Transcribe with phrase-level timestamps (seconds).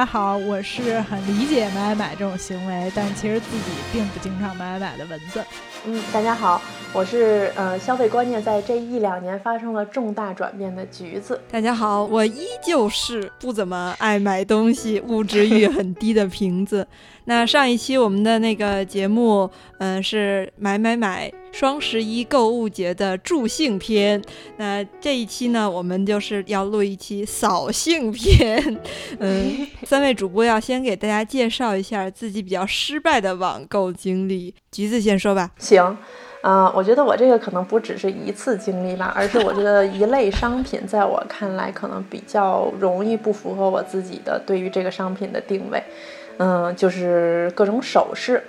[0.00, 5.44] 家好，我是很理解买买这种行为，但其实自己并不经常买买的蚊子。
[5.84, 6.62] 嗯，大家好，
[6.94, 11.38] 我是呃消费观念在这一两年发生了重大转变的橘子。
[11.50, 16.88] 大家好，我依旧是不怎么爱买东西、物质欲很低的瓶子。
[17.26, 24.22] 那上一期我们的那个节目，嗯，是买买买双十一购物节的助兴篇。
[24.56, 28.80] 那这一期呢，我们就是要录一期扫兴篇。
[29.18, 34.54] 嗯，三位主播要先给大家介绍一下自己比较失败的网购经历。
[34.70, 35.50] 橘子先说吧。
[35.58, 35.96] 行，
[36.42, 45.82] 啊，我觉得我这个可能不只是一次经历吧， 而是我觉得一类商品在我看来可能比较容易不符合我自己的对于这个商品的定位。
[46.38, 48.42] 嗯，就是各种首饰。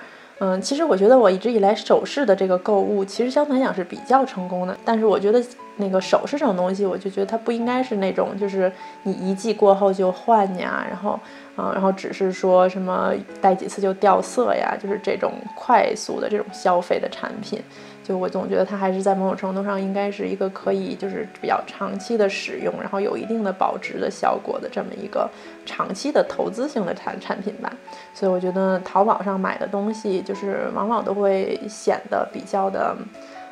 [0.44, 4.76] 嗯，其实我觉得我一直以来首饰的这个购物，其实相对来讲是比较成功的。
[4.84, 5.40] 但是我觉得
[5.78, 8.72] 那个首饰这种东西，我就觉得它不应该是那种就是
[9.04, 11.20] 你一季过后就换呀，然后，
[11.58, 17.62] 嗯，然后只是说什么戴几次就掉色呀，就是这种快速的这种消费的产品。
[18.04, 25.30] 就我总觉得它还是在某种程度上应该是一个可以就是比较长期的使用，然后有一定的保值的效果的这么一个
[25.68, 27.72] 长期的投资性的产产品吧。
[28.14, 32.98] 所以我觉得淘宝上买的东西就是往往都会显得比较的，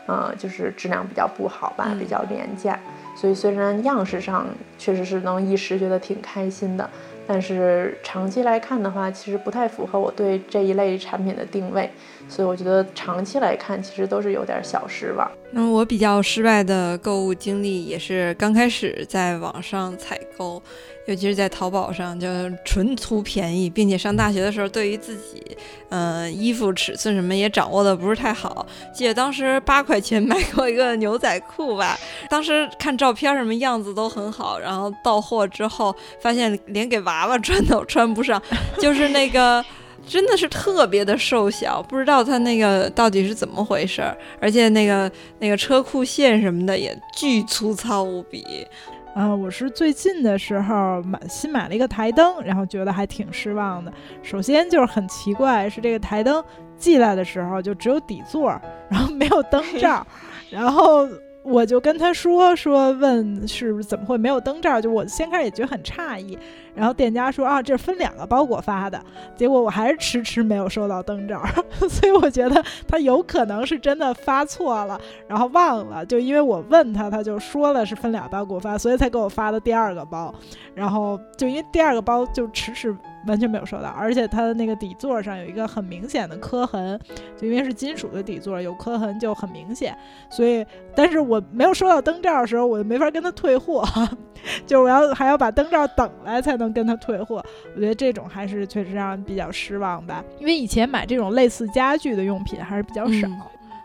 [0.10, 2.80] 呃，就是质量比较不好吧，比较廉价。
[3.16, 4.48] 所以虽然样式上
[4.80, 6.90] 确实是能一时觉得挺开心的。
[7.28, 11.88] 但是长期来看的话，其实不太符合我对这一类产品的定位，
[12.30, 15.30] 所以我觉得长期来看，其实都是有点小失望。
[15.52, 20.62] 那我比较失败的购物经历也是刚开始在网上采购，
[21.08, 22.28] 尤其是在淘宝上，就
[22.64, 25.44] 纯图便宜，并且上大学的时候，对于自己，
[25.90, 28.64] 嗯，衣服尺寸什么也掌握的不是太好。
[28.94, 31.98] 记得当时八块钱买过一个牛仔裤吧，
[32.30, 38.40] 当时看照片什么样子都很好，然后到货之后发现连给娃娃穿都穿不上，
[38.80, 39.66] 就是那个。
[40.10, 48.68] 真的是特别的瘦小，不知道它那个到底是怎么回事儿，而且那个那个车库线什么的也巨粗糙无比。
[49.14, 53.94] 啊，我是最近的时候买新买了一个台灯，然后觉得还挺失望的。
[54.24, 56.44] 首先就是很奇怪，是这个台灯
[56.76, 58.50] 寄来的时候就只有底座，
[58.90, 60.06] 然后没有灯罩，
[60.50, 61.08] 然后。
[61.50, 64.80] 我就跟他说说问是不是怎么会没有灯罩？
[64.80, 66.38] 就我先开始也觉得很诧异，
[66.76, 69.02] 然后店家说啊，这分两个包裹发的，
[69.36, 71.42] 结果我还是迟迟没有收到灯罩，
[71.90, 80.34] 所以我觉得他有可能是真的发错了，然后忘了，就因为我问他，他就说了是分两包裹发，所以才给我发的第二个包，
[80.76, 82.96] 然后就因为第二个包就迟迟。
[83.30, 87.00] 完全没有收到，而且它的那个底座上有一个很明显的磕痕，
[87.38, 89.96] 就因为是金属的底座，有磕痕就很明显。
[90.30, 93.86] 所以，但是我没有收到灯罩的时候，我就没法跟他退货，
[94.66, 97.44] 就我要还要把灯罩等来才能跟他退货。
[97.76, 103.28] 我觉得这种还是确实让人比较失望吧，因为以前买这种类似家具的用品还是比较少，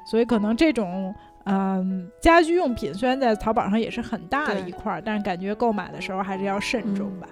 [0.07, 7.29] 所以可能这种嗯家居用品虽然在淘宝上也是很大的一块，但是感觉购买的时候还是要慎重吧。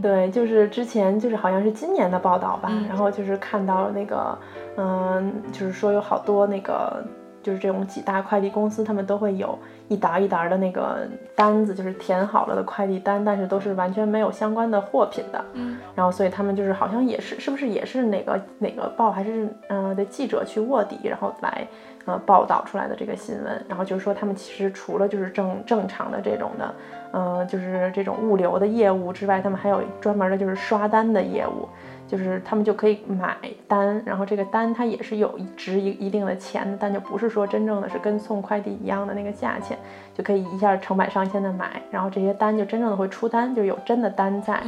[0.00, 4.38] 对，就是之前就是好像是今年的报道吧，然后就是看到那个，
[4.76, 7.04] 嗯，就是说有好多那个，
[7.42, 9.58] 就是这种几大快递公司，他们都会有
[9.88, 15.44] 一沓一沓的那个单子，就是填好了的快递单，但是都是完全没有相关的货品的。
[15.52, 21.66] 嗯，然后所以他们就是好像也是，是不是也是哪个哪个报还是嗯的记者去卧底，然后来。
[22.04, 26.74] 呃，报道出来的这个新闻，然后就是说，他们其实除了就是正正常的这种的，
[27.12, 31.68] 嗯，就是这种物流的业务之外，他们还有专门的就是刷单的业务。
[32.08, 33.34] 就是他们就可以买
[33.66, 39.78] 单，然后这个单它也是有值一一定的钱的，但就不是说真正的是跟送快递一样的那个价钱，
[40.12, 44.60] 就可以一下成百上千的买，然后这些单就真正的会出单，就有真的单在，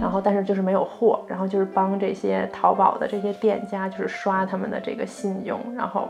[0.00, 6.08] 然后但是就是没有货，然后就是帮这些淘宝的这些店家就是刷他们的这个信用，然后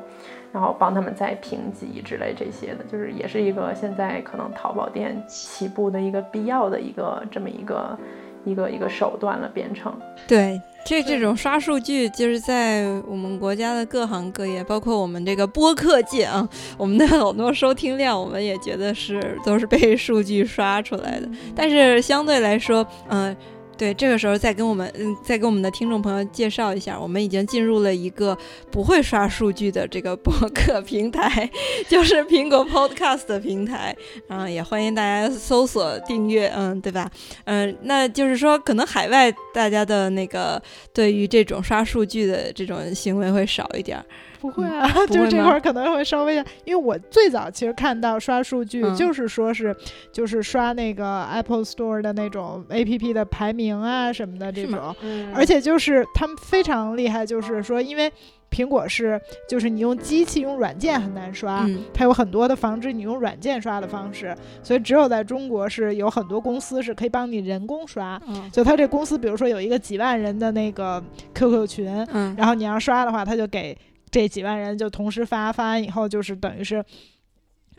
[0.53, 7.99] 然后帮他们再评级之类这些的，就是也是一个现在可能淘宝店起步的一个必要的一个这么一个
[8.45, 9.93] 一个一个手段了，变成
[10.29, 10.61] 对。
[10.85, 21.29] 这这种刷数据，就是在我们国家的各行各业，包括我们这个播客界啊，我们的很多收听量，我们也觉得是都是被数据刷出来的。
[21.55, 23.37] 但是相对来说，嗯，
[23.77, 28.37] 对，这个时候再跟我们，嗯，再给我们的听众朋友介绍一下，我们已经进入了一个
[28.71, 31.51] 不会刷数据的这个博客平台，
[31.89, 33.97] 就是苹果 Podcast 的平台，
[34.29, 37.11] 然后也欢迎大家搜索订阅，嗯，对吧？
[37.45, 44.05] 嗯，那就是说，可能海外大家的那个对于这种刷数据的这种行为会少一点。
[44.43, 46.35] 不会啊， 就是这块儿可能会稍微，
[46.65, 49.75] 因为我最早其实看到刷数据，就是说是
[50.11, 54.97] 就是刷那个 Apple Store 的那种 A P P 的排名啊什么的这种，
[55.33, 58.13] 而且就是他们非常厉害，就是说因为
[58.51, 59.19] 苹果是
[59.49, 61.65] 就是你用机器用软件很难刷，
[61.95, 68.21] 它有很多的防止你用软件刷的方式，所以只有在中国是有很多公司是可以帮你人工刷，
[68.53, 71.01] 就他这公司比如说有一个几万人的那个
[71.33, 72.07] Q Q 群，
[72.37, 73.79] 然后你要刷的话，他就给。
[74.13, 76.85] 这几万人就同时发，发完以后就是等于是，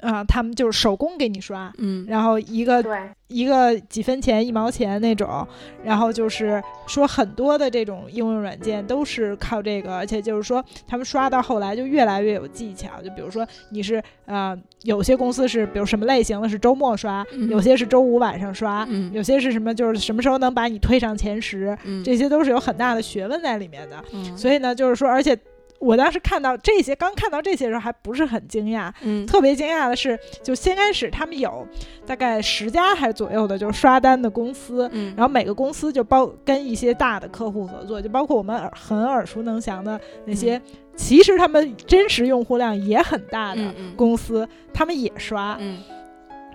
[0.02, 2.84] 啊，他们就是手工给你刷，嗯，然后一个
[3.28, 5.48] 一个几分钱一毛钱那种，
[5.84, 24.04] 然后就是说很多的这种应用软件都是靠这个，而且就是说他们刷到后来就越来越有技巧，就比如说你是啊，有些公司是比如什么类型的是周末刷，有些是周五晚上刷，有些是什么就是什么时候能把你推上前十，这些都是有很大的学问在里面的，
[24.36, 25.38] 所以呢，就是说而且。
[25.84, 31.68] 我当时看到这些，刚看到这些时候还不是很惊讶，嗯，特别惊讶的是，就先开始他们有
[32.06, 40.62] 大概十家还左右的，就是刷单的公司，嗯，然后每个公司就包跟一些大的客户合作，就包括我们耳很耳熟能详的那些，
[40.96, 43.62] 其实他们真实用户量也很大的
[43.98, 45.80] 公司，他们也刷，嗯，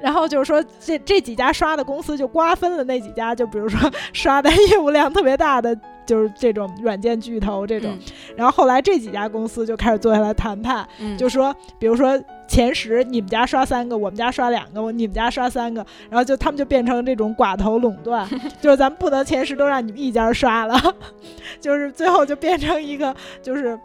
[0.01, 5.79] 然后就是说这这几家刷的公司就瓜分了那几家，就比如说 刷单业务量特别大的。
[6.09, 7.91] 就是这种软件巨头这种，
[8.35, 10.89] 然后后来这几家公司就开始坐下来谈判，
[11.19, 12.19] 就说，比如说
[12.49, 18.27] 前十你们家刷三个，我们家刷两个，我你们家刷三个，然后就他们就变成这种寡头垄断，
[18.59, 20.81] 就是咱们不能前十都让你们一家刷了，
[21.61, 23.79] 就是最后就变成一个就是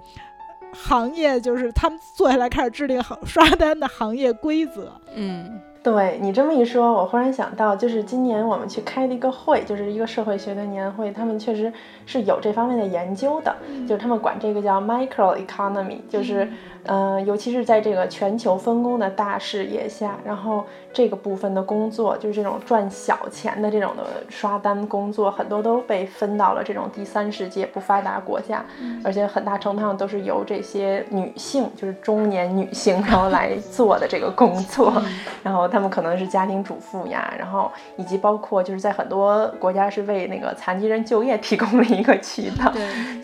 [0.71, 5.59] 行业，就是他们坐下来开始制定行刷单的行业规则，嗯。
[5.83, 11.71] 对你这么一说，我忽然想到，就是今年我们去开的一个会，就是一个社会学的年会，他们确实
[12.05, 13.53] 是有这方面的研究的，
[13.85, 16.47] 就是他们管这个叫 micro economy，就是。
[16.85, 28.65] 嗯，尤其是在这个全球分工的大视野下，然后这个部分的工作，就是这种赚小钱的这种的刷单工作，很多都被分到了这种第三世界不发达国家，
[29.01, 34.93] 而且很大程度上都是由这些女性，就是中年女性，然后来 做的这个工作，
[35.41, 42.69] 然后她们可能是家庭主妇呀，然后以及包括就是在很多国家是为那个残疾人就业提供了一个渠道，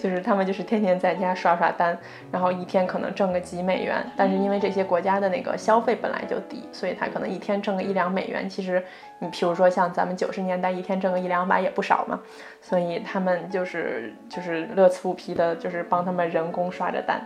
[0.02, 1.98] 就是他们就是天天在家刷刷单，
[2.32, 3.42] 然后一天可能挣个。
[3.50, 8.48] 几美元，但是因为这些国家的那个消费本来就低，所以他可能一天挣个一两美元。
[8.48, 8.84] 其实
[9.18, 12.20] 你譬如说像咱们九十年代一天挣个一两百也不少嘛，
[12.62, 17.20] 所以他们就是就是乐此不疲的，就是帮他们人工刷着单。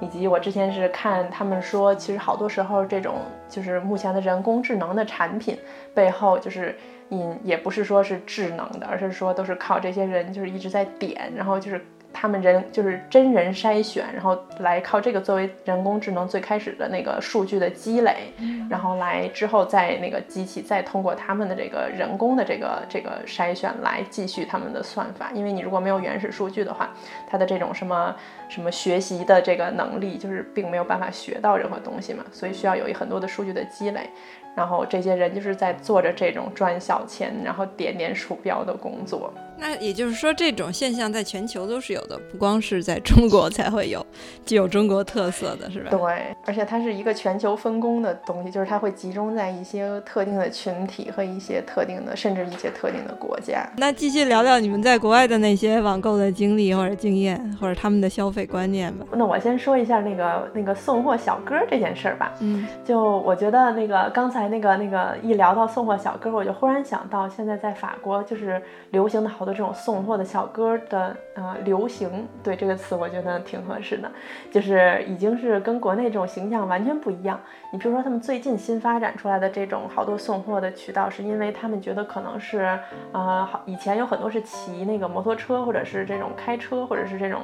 [0.00, 3.16] 以及我之前是看他们说，其实好多时候这种
[3.48, 5.58] 就是目前的人工智能的产品
[5.94, 6.76] 背后，就是
[7.08, 11.84] 嗯也不是说是智能的，而是说都是靠这些人就是一直在点，然后就是。
[12.12, 18.32] 他们人就是真人筛选，然后来靠这个作为人工智能最开始的那个数据的积累，
[18.68, 25.30] 然后来之后再那个机器再通过他们的这个人工的这个这个筛选来继续他们的算法。
[25.34, 26.90] 因为你如果没有原始数据的话，
[27.28, 28.14] 它的这种什么
[28.48, 34.10] 什么学习的这个能力就是并没有办法学到任何东西嘛，所以需要有一很多的数据的积累。
[34.56, 39.32] 然后这些人就是在做着这种赚小钱，然后点点鼠标的工作。
[39.60, 44.04] 那也就是说，这种现象在全球都是有的，不光是在中国才会有，
[44.46, 45.90] 具有中国特色的是吧？
[45.90, 53.68] 对，而且它是一个全球分工的东西，就是它会集中在一些特定的群体和一些特定的，甚至一些特定的国家。
[53.76, 59.04] 那继续聊聊你们在国外的那些网购的经历或者经验，或者他们的消费观念吧。
[59.12, 62.32] 那我先说一下那个那个送货小哥这件事儿吧。
[62.40, 69.49] 嗯，就我觉得那个刚才那个那个一聊到送货小哥，我就忽然想到，现在在法国就是流行的好多。
[69.52, 74.10] 这种送货的小哥的呃流行，对这个词我觉得挺合适的，
[74.50, 77.38] 就是已经是跟国内这种形象完全不一样。
[77.72, 82.78] 你比如说他们最近新发展出来的这种好多送货的渠道，是因为他们觉得可能是
[83.12, 87.40] 呃好以前有很多是骑那个摩托车或者是这种开车或者是这种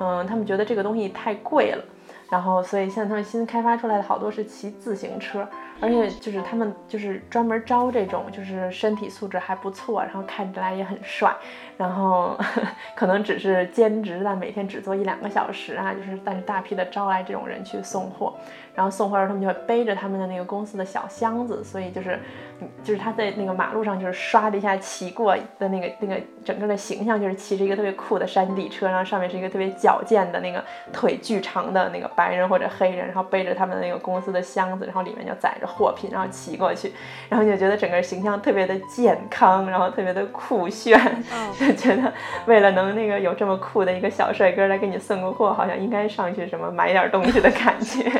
[0.00, 1.84] 嗯他们觉得这个东西太贵了，
[2.30, 5.46] 然后所以现在他们新开发出来的好多是骑自行车。
[5.80, 11.34] 而且就是他们就是专门招这种就是身体素质还不错，然后看起来也很帅，
[11.76, 12.36] 然后
[12.96, 18.34] 可能只是兼职，但每天只做一两个小时啊，就是但是大批的招来这种人去送货。
[18.74, 22.16] 然后送货时，他们就会背着他们的那个公司的小箱子，所以就是，
[22.82, 36.92] 就是他在那个马路上就是唰的一下骑过的那个那个整个的形象，就是骑着一个特别酷的山地车，然后上面是一个特别矫健的那个腿巨长的那个白人或者黑人，然后背着他们的那个公司的箱子，然后里面就载着货品，然后骑过去，
[37.28, 40.98] 然后就觉得整个形象特别的健康，然后特别的酷炫，
[41.58, 42.12] 就 觉得
[42.46, 48.10] 为了能那个有这么酷的一个小帅哥来给你送个货，好像应该上去什么买点东西的感觉。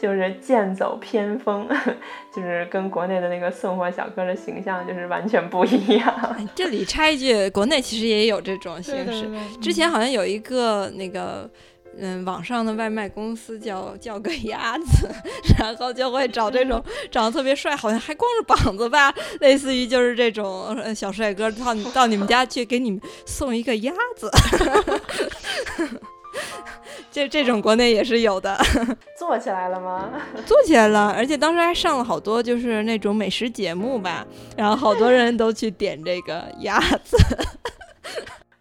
[0.00, 1.68] 就是剑走偏锋，
[2.34, 6.36] 就是跟国内的那个送货小哥的形象就是完全不一样。
[6.54, 9.28] 这里插一句，国内其实也有这种形式。
[9.60, 11.50] 之前好像有一个那个，
[11.98, 15.10] 嗯，网上的外卖公司叫叫个鸭子，
[15.58, 24.30] 然后就会找这种 长得特别帅，好像还光着膀子吧，类似于就是这种小帅哥到到你们家去给你们送一个鸭子。
[27.10, 28.56] 这这种国内也是有的，
[29.18, 30.10] 做起来了吗？
[30.46, 37.16] 做起来了，而且当时还上了好多就是那种美食节目吧，然后好多人都去点这个鸭子。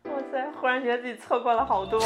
[0.06, 2.00] 哇塞，忽然觉得自己错过了好多。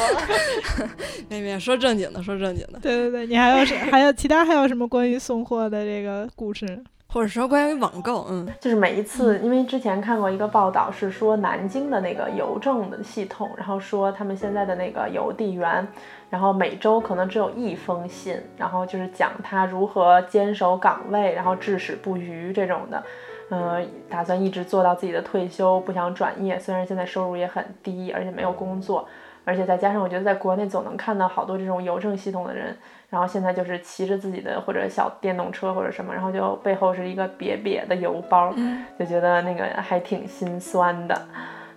[1.30, 2.80] 没没说正经的，说正经的。
[2.80, 6.84] 对对对，你还有什还有其他还有什么关于送货的这个故事？
[7.14, 15.88] 或者说关于网购，嗯，就是每一次，因为之前看过一个报道，是说南京的那个邮政的系统，然后说他们现在的那个邮递员，
[16.32, 23.04] 然后每周可能只有一封信，然后就是讲他如何坚守岗位，然后至死不渝这种的，
[23.52, 26.58] 嗯，打算一直做到自己的退休，不想转业。
[26.58, 29.08] 虽然现在收入也很低，而且没有工作，
[29.46, 32.76] 而且再加上我觉得在国内总能看到好多这种邮政系统的人。
[33.10, 38.52] 然后现在就是骑着自己的或者小电动车或者什么，然后就背后是一个瘪瘪的邮包，
[38.98, 41.22] 就觉得那个还挺心酸的。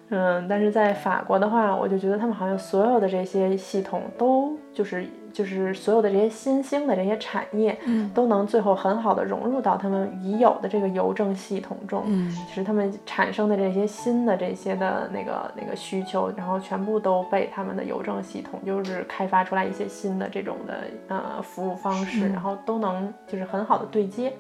[0.09, 5.07] 嗯，但是在法国的话，我就觉得他们好像所有的这些系统都就是。
[5.37, 24.33] 就是所有的这些新兴的这些产业，嗯，都能最后很好的融入到他们已有的这个邮政系统中，嗯，就是他们产生的这些新的这些的那个那个需求，然后全部都被他们的邮政系统就是开发出来一些新的这种的呃服务方式，然后都能就是很好的对接。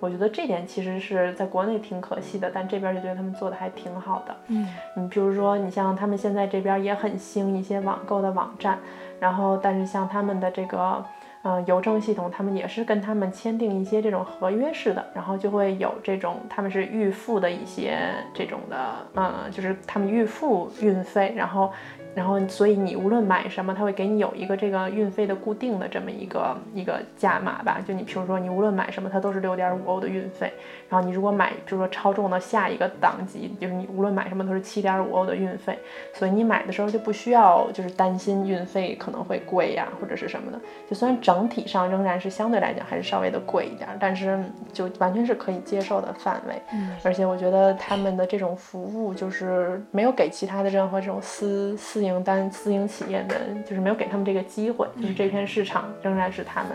[0.00, 4.36] 我觉得这点其实是在国内挺可惜的，但这边就觉得他们做的还挺好的。
[4.48, 8.78] 嗯，你比如说，你像他们现在这边也很兴一些网购的网站，
[9.24, 11.02] 然后但是像他们的这个
[11.42, 17.98] 嗯邮政系统，他们也是跟他们签订一些这种合约式的，然后就会有这种他们是预付的一些
[18.34, 18.76] 这种的，
[19.14, 21.72] 嗯，就是他们预付运费，然后。
[22.14, 27.80] 然后，所以你无论买什么，他会给你有一个这个运费的固定的这么一个一个价码吧。
[27.86, 30.52] 就你比如说，你无论买什么，它都是六点五欧的运费。
[30.88, 35.76] 然后你如果买，比如说超重的下一个档级，就是你无论买什么都是七点五欧的运费。
[36.12, 40.60] 所以你买的时候就不需要就是担心运费可能会贵呀，或者是什么的。
[40.88, 44.38] 就虽然整体上仍然是相对来讲还是稍微的贵一点，但是
[44.72, 46.54] 就完全是可以接受的范围。
[46.72, 46.94] 嗯。
[47.02, 52.03] 而且我觉得他们的这种服务就是没有给其他的任何这种私私。
[52.04, 56.70] 营单私营企业的，就是没有给他们这个机会，就是这片市场仍然是他们，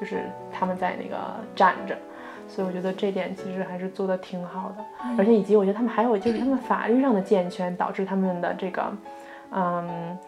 [0.00, 1.16] 就是他们在那个
[1.54, 1.96] 站着，
[2.48, 4.84] 所以我觉得这点其实还是做的挺好的，
[5.18, 8.92] 而且以及我觉得他们还有就是他们法律上的健全，导致他们的这个，
[9.52, 10.18] 嗯，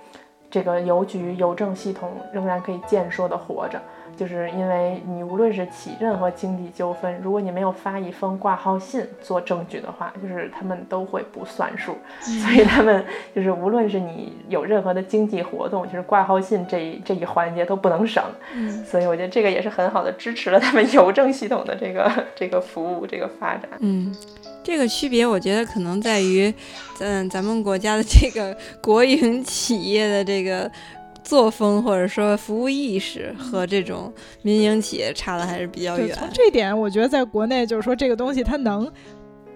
[0.50, 3.80] 这个邮局邮政系统仍然可以健硕的活着。
[4.16, 11.96] 就是因为你无论是起任何经济纠纷，如果你没有发一封挂号信做证据的话，就是他们都会不算数。
[12.20, 13.04] 所以他们
[13.34, 18.22] 就是无论是你有任何的经济活动，就是挂号信这一这一环节都不能省。
[18.84, 23.68] 所以我觉得这个也是很好的支持了他们邮政系统的这个 这个服务这个发展。
[23.80, 24.14] 嗯，
[24.64, 26.52] 这个区别我觉得可能在于，
[27.00, 30.70] 嗯，咱们国家的这个国营企业的这个。
[31.26, 36.16] 作风或者说服务意识和这种民营企业差的还是比较远。
[36.16, 38.88] 从这点，我觉得在国内就是说这个东西它能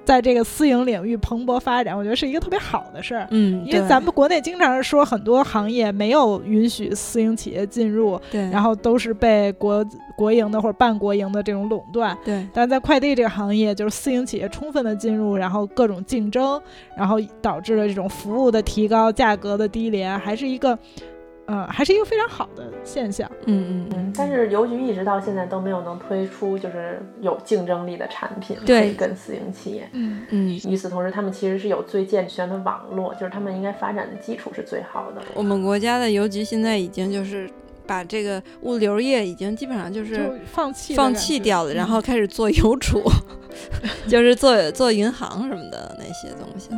[0.05, 3.29] 在这个私营领域蓬勃发展，我觉得是一个特别好的事儿。
[3.31, 9.87] 嗯，因为咱们国内经常说很多行业没有允许私营企业进入，对，然后都是被国
[10.17, 12.19] 国营的或者半国营的这种垄断。
[12.25, 16.61] 对，但在快递这个行业，就是私营企业充分的进入，然后各种竞争，
[16.97, 20.77] 然后导致了这种服务的提高、价格的低廉，还是一个。
[21.51, 23.31] 嗯，还是一个非常好的现象。
[23.47, 24.13] 嗯嗯嗯。
[24.17, 29.89] 但是邮局一直到现在都没有能推出就是有竞争力的产品，对，跟私营企业。
[29.93, 30.49] 嗯嗯。
[30.69, 35.21] 与此同时，他们其实是有最健全的网络，就是他们应该发展的基础是最好的。
[35.35, 37.51] 我们国家的邮局现在已经就是。
[37.87, 43.03] 把这个物流业已经基本上就是放弃放弃掉了，然后开始做邮储，
[44.07, 46.69] 就是做做银行什么的那些东西。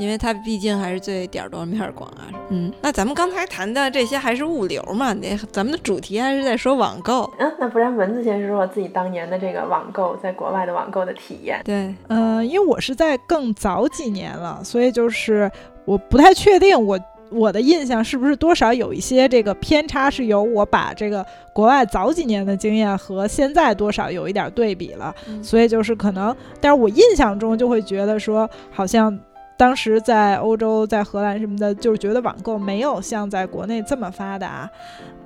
[0.00, 2.32] 因为它毕竟还是最点儿多面儿广啊。
[2.48, 5.12] 嗯，那咱们刚才谈的这些还是物流嘛？
[5.12, 7.30] 那咱们的主题还是在说网购。
[7.38, 11.60] 嗯，那不然蚊子先说说自己当年的这个网购在国外的网购的体验。
[11.62, 15.50] 对，嗯，因为我是在更早几年了，所以就是
[15.84, 16.98] 我不太确定我
[17.30, 25.14] 我的印象是不是多少有一些这个偏差，是由我把这个国外早几年的经验和现在多少有一点对比了。
[25.42, 29.16] 所以就是可能，但是我印象中就会觉得说好像。
[29.60, 34.66] 当时在欧洲，在荷兰什么的，就是觉得网购没有像在国内这么发达，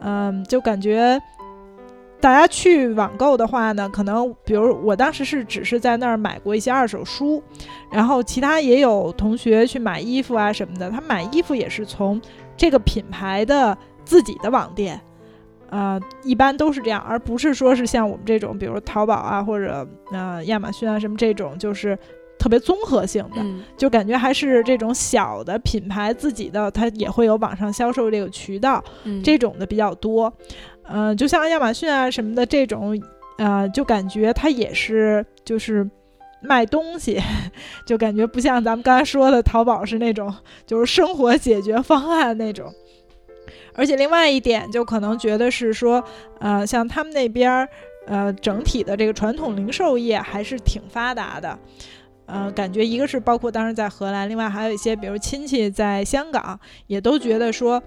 [0.00, 1.22] 嗯，就感觉
[2.20, 7.40] 大家去网购的话呢，可能比如我当时是只是在那儿买过一些二手书，
[7.92, 12.20] 然后其他也有同学去买衣服啊什么的，他买衣服也是从
[12.56, 15.00] 这个品牌的自己的网店，
[15.70, 21.96] 呃，一般都是这样，而不是说是像我们这种，比如淘宝啊或者呃亚马逊啊什么这种，就是。
[22.44, 23.42] 特别综合性的，
[23.74, 28.84] 就感觉还是这种小的品牌自己的，它也会有网上销售这个渠道，
[29.22, 30.30] 这种的比较多。
[30.82, 33.02] 嗯，就像亚马逊啊什么的这种，
[33.38, 35.88] 呃，就感觉它也是就是
[36.42, 37.18] 卖东西，
[37.86, 40.30] 就感觉不像咱们刚才说的淘宝是那种
[40.66, 42.70] 就是生活解决方案那种。
[43.74, 46.04] 而且另外一点，就可能觉得是说，
[46.40, 47.68] 呃，像他们那边儿，
[48.06, 51.58] 呃，整体的这个传统零售业还是挺发达的。
[52.26, 57.82] 嗯，感觉一个是包括当时在荷兰，另外还有一些，比如亲戚在香港，也都觉得说。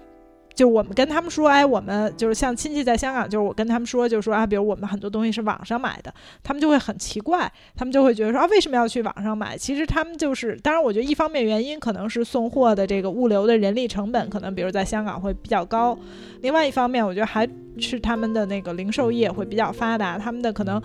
[0.56, 9.56] 就我们跟他们说，哎，我们就是像亲戚在香港，就是我跟他们说，就是说啊，比如我们很多东西是网上买的，他们就会很奇怪，他们就会觉得说啊，为什么要去网上买？
[9.56, 15.96] 其实他们就是，当然，我觉得一方面原因可能是送货的这个物流的人力成本可能，比如在香港会比较高，
[16.42, 20.82] 另外一方面，我觉得还是他们的那个零售业会比较发达，他们的可能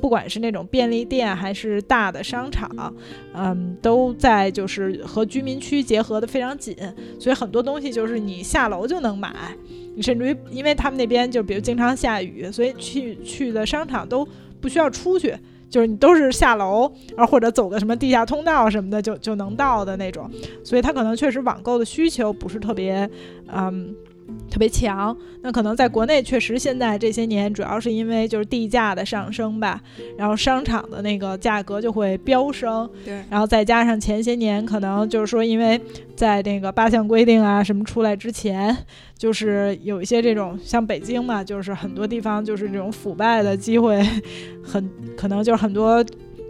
[0.00, 2.94] 不管是那种便利店还是大的商场，
[3.34, 6.74] 嗯，都在就是和居民区结合的非常紧，
[7.20, 9.18] 所以很多东西就是你下楼就能。
[9.18, 9.34] 买，
[9.96, 14.24] 你甚至于，因为他们那边就比如经常下雨，所以去去的商场都
[14.60, 15.36] 不需要出去，
[15.68, 20.30] 就是你都是下楼，然后或者走个什么地下通道什么的就就能到的那种，
[20.62, 23.10] 所以他可能确实网购的需求不是特别，
[23.52, 23.92] 嗯。
[24.50, 29.80] 特别强，那可能在国内确实现在这些年主要是因为就是地价的上升吧，
[30.16, 35.80] 然后商场的那个价格就会飙升，对，然后再加上前些年可能就是说因为
[36.14, 38.76] 在那个八项规定啊什么出来之前，
[39.16, 44.02] 就是有一些这种像北京嘛，就是很多地方就是这种腐败的机会
[44.62, 46.04] 很可能就是很多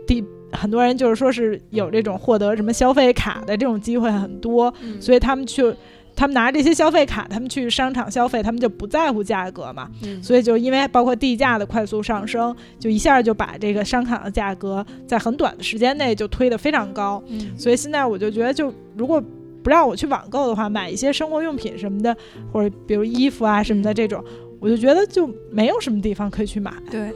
[0.06, 5.74] 地很多人就是说是有这种获得什么消费卡的这种机会很多，所以他们去。
[6.18, 9.88] 他们拿着这些消费卡，他们去商场消费，他们就不在乎价格嘛。
[10.20, 17.22] 所以就因为包括地价的快速上升，就一下就把这个商场的价格在很短的时间内就推得非常高。
[17.56, 19.22] 所以现在我就觉得，就如果
[19.62, 22.16] 不让我去网购的话，买一些生活用品什么的，
[22.52, 24.24] 或者比如衣服啊什么的这种，
[24.58, 26.74] 我就觉得就没有什么地方可以去买。
[26.90, 27.12] 对。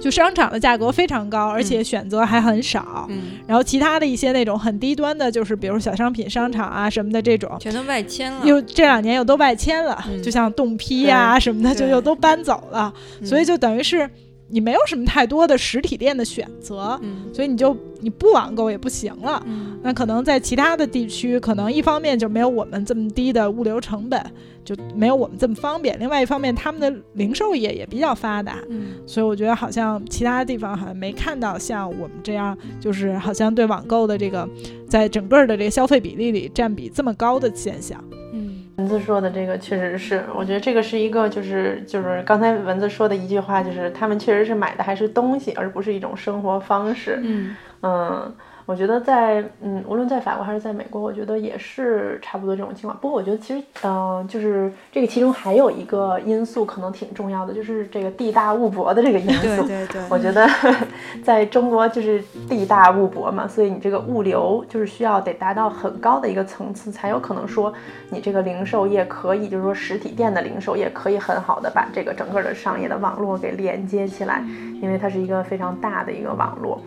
[0.00, 3.06] 就商场的价格非常高，而且选择还很少。
[3.08, 8.46] 嗯，然后其他的一些那种很低端的，就是比如小商品商场啊什么的这种，全都外迁了。
[8.46, 12.92] 又这两年又都外迁了，就像冻批呀什么的，就又都搬走了。
[13.24, 14.08] 所以就等于是
[14.48, 17.00] 你没有什么太多的实体店的选择，
[17.32, 19.44] 所以你就你不网购也不行了。
[19.82, 24.24] 那可能在其他的地区，可能一方面就没有我们这么低的物流成本。
[24.64, 25.98] 就没有我们这么方便。
[25.98, 34.46] 另外一方面，他们的零售业也比较发达，嗯，所以我觉得好像其他地方好像没看到像我们这样，就是好像对网购的这个，
[34.86, 37.98] 在整个的这个消费比例里占比这么高的现象。
[38.34, 38.47] 嗯，
[38.78, 47.18] 蚊子说的这个确实是，我觉得这个是一个，就是就是刚才蚊子说的一句话，就是他们确实是买的还是东西，而不是一种生活方式。
[47.24, 48.36] 嗯嗯。
[48.68, 52.94] 我觉得在嗯，无论在法国还是在美国，我觉得也是差不多这种情况。
[53.00, 59.40] 不过我觉得其实，嗯，就是这个其中还有一个因素可能挺重要的，就是这个地大物博的这个因素。
[59.40, 60.02] 对对对。
[60.10, 60.46] 我觉得
[61.24, 67.72] 在中国就是地大物博嘛，所以你这个物流就是需要得达到很高的一个层次，才有可能说
[68.10, 74.44] 你这个零售业可以，就是说实体店的零售业可以很好的把这个整个的商业的网络给连接起来，
[74.82, 76.78] 因为它是一个非常大的一个网络。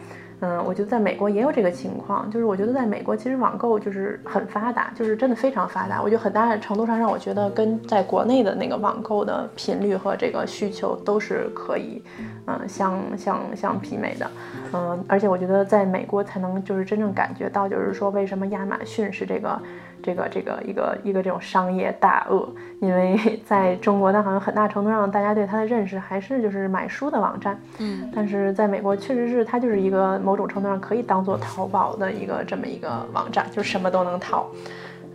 [0.41, 6.01] 嗯，我觉得在美国也有这个情况，就是我觉得在美国其实网购就是很发达，就是真的非常发达。
[6.01, 12.03] 我觉得很大程度上让我觉得跟在国内的那个网购的频率和这个需求都是可以，
[12.47, 14.31] 嗯，相相相媲美的。
[14.73, 19.61] 嗯，而且我觉得在美国才能就是真正感觉到，就是说为什么亚马逊是这个
[20.01, 22.47] 这个这个一个一个这种商业大鳄，
[22.79, 34.47] 因为在中国，它好像很大程度上大家对它的认识还是就是买书的网站，嗯，但是在美国确实是它就是一个某种程度上可以当做淘宝的一个这么一个网站，就什么都能淘。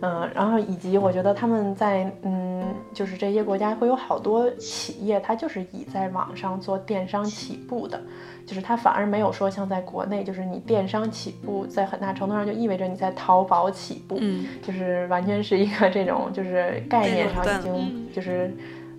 [0.01, 8.01] 嗯，然后以及我觉得他们在嗯，就是这些国家会有好多企业，它就是以在网上做电商起步的，
[8.45, 18.51] 就是它反而没有说像在国内，就是你电商起步，在很大程度上就意味着你在淘宝起步，嗯，就是完全是一个这种就是概念上已经就是。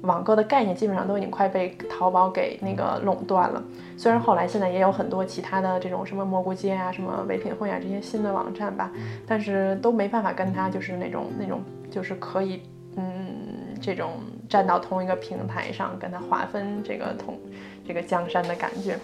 [0.03, 3.63] 网购的概念基本上都已经快被淘宝给那个垄断了。
[3.97, 8.93] 虽然后来现在也有很多其他的这种什么蘑菇街啊、什么唯品会啊这些新的网站吧，
[9.27, 12.63] 但是都没办法跟它就是那种那种就是可以
[12.97, 14.13] 嗯这种
[14.49, 17.39] 站到同一个平台上跟它划分这个同
[17.87, 18.99] 这个江山的感觉。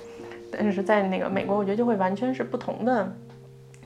[0.56, 3.12] 但是在那个美国，我觉得就会完全是不同的。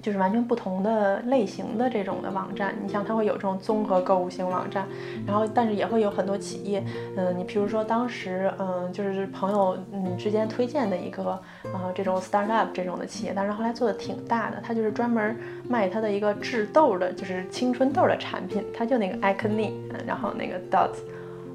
[0.08, 4.86] 就是完全不同的类型的这种的网站，你像它会有这种综合购物型网站，
[5.26, 6.82] 然后但是也会有很多企业，
[7.14, 11.38] 嗯，你比如说当时，嗯，就是朋友嗯之间推荐的一个，
[11.74, 15.36] 呃，这种 startup 这种的企业，但是后来做的挺大的，它就是专门
[15.68, 19.72] 卖它的一个治痘的，就是青春痘的产品，它就那个 acne，
[20.06, 21.00] 然后那个 dots。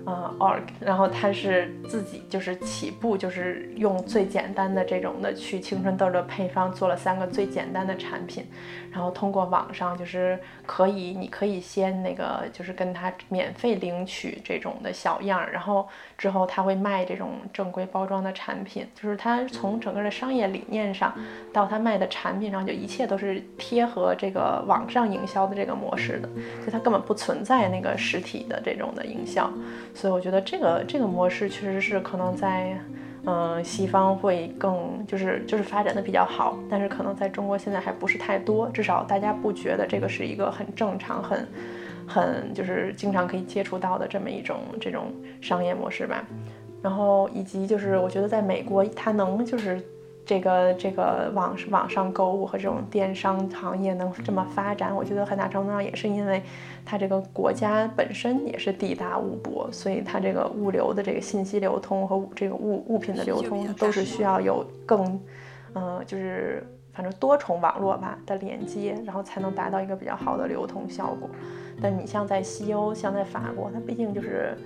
[0.05, 8.45] 嗯，org，然后他是自己就是起步，就是用最简单的这种的去青春痘的配方做了三个最简单的产品，
[8.93, 21.11] 然后通过网上就是可以，你可以先那个就是跟他免费领取这种的小样，然后之后他会卖这种正规包装的产品，就是他从整个的商业理念上
[21.51, 26.29] 到他卖的产品上，就一切都是贴合这个网上营销的这个模式的，
[26.63, 29.51] 就他根本不存在那个实体的这种的营销。
[29.95, 32.77] 所以我觉得这个这个模式确实是可能在，
[33.25, 41.47] 嗯，西方会更就是就是发展的比较好，但是可能在中国现在还不是太多，至少大家不觉得这个是一个很正常、很
[42.07, 46.25] 很就是经常可以接触到的这么一种这种商业模式吧。
[46.81, 49.81] 然后以及就是我觉得在美国，它能就是。
[50.25, 56.41] 这个这个网网上购物和这种电商行业能这么发展，我觉得很大程度上也是因为
[56.85, 65.19] 它这个国家本身也是地大物博，所以它这个物流的这个信息流通和这个物物品的流通都是需要有更，
[65.73, 71.29] 呃，就是反正多重网络吧的连接，然后才能达到一个比较好的流通效果。
[71.81, 74.57] 但你像在西欧，像在法国，它毕竟就是。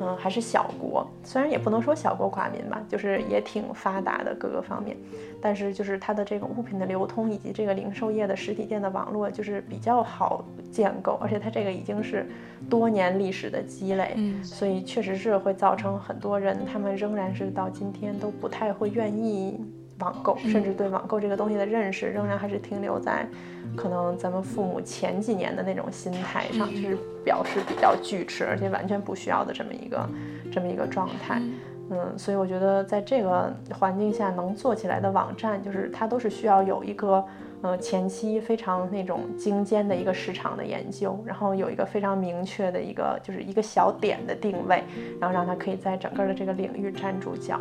[0.00, 4.96] 嗯，还是小国，虽然也不能说小国寡民吧，就是也挺发达的各个方面，
[5.40, 12.26] 但是就是它的这个物品的流通以及这个零售业的实体店的网络就是比较好建构，而且它这个已经是
[12.68, 19.58] 多年历史的积累，嗯，所以确实是会造成很多人他们仍然是到今天都不太会愿意。
[19.98, 23.26] 网购，甚至对网购这个东西的认识，仍然还是停留在
[23.74, 30.08] 可能咱们父母前几年的那种心态上，就是表示比较拒斥，而且完全不需要的这么一个
[30.52, 31.40] 这么一个状态。
[31.88, 37.24] 嗯，所以我觉得在这个环境下能做起来的网站，就是它都是需要有一个
[37.62, 44.82] 呃前期非常那种精尖的一个市场的研究，然后有一个非常明确的一个就是一个小点的定位，
[45.20, 47.60] 然后让它可以在整个的这个领域站住脚。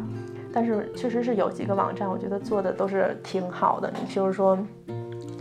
[0.54, 3.92] 但是确实是有几个网站，我觉得做的都是挺好的。
[3.92, 4.58] 你就是说，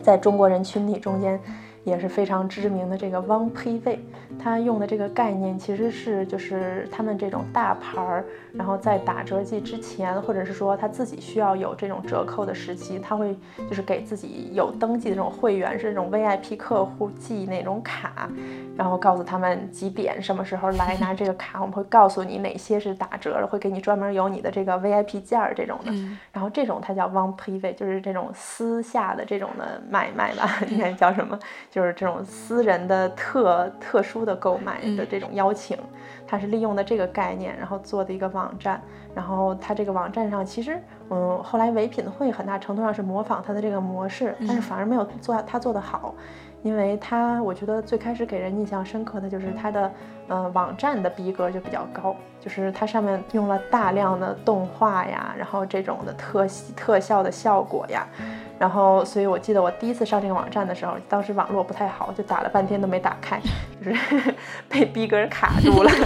[0.03, 1.41] 在中国人群体中间。
[1.85, 3.99] 也是非常知名的这个汪呸味，
[4.39, 13.37] 他用的这个概念其实是就是他们这种大牌儿，然后在打折季之前，或者是说他自己需要有这种折扣的时期，他会
[13.69, 18.31] 就是给自己有登记的这种会员是这种 VIP 客户寄那种卡，
[18.77, 25.93] 然后告诉他们几点什么时候来拿这个卡，我们会告诉你哪些是打折的，会给你专门有你的这个 VIP 件儿这种的。
[26.33, 31.39] 然后这种它叫汪呸味，就是这种私下的这种的买卖吧， 应该叫什么？
[31.75, 35.77] 就是这种私人的特特殊的购买的这种邀请，
[36.25, 38.81] 它是利用的这个概念，然后做的一个网站。
[39.13, 46.15] 然后它这个网站上，其实，嗯，后来唯品会很大程度上是模仿它的这个模式，但是反而没有做它做的好。
[46.65, 49.93] 因为它，我觉得最开始给人印象深刻的就是它的，
[50.29, 58.07] 呃，网站的逼格就比较高，就是它上面用了大量的动画呀，然后这种的特特效的效果呀，
[58.59, 63.39] 然后，所以我记得我第一次上这个网站的时候，当时网络不太好，就打了半天都没打开，
[63.85, 64.35] 就是
[64.67, 65.91] 被逼格卡住了。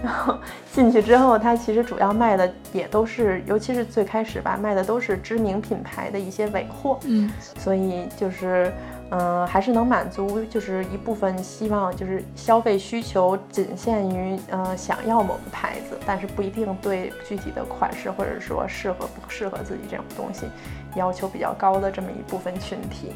[0.04, 0.34] 然后
[0.72, 6.98] 进去之后，它其实主要卖的也都是，尤其是最开始吧，卖的都是知名品牌的一些尾货。
[7.04, 8.72] 嗯，所以就是，
[9.10, 20.46] 嗯，还是能满足就是一部分希望，就是消费需求仅限于，呃，想要某个牌子，但是不一定对具体的款式或者说适合不适合自己这种东西
[20.94, 23.12] 要求比较高的这么一部分群体。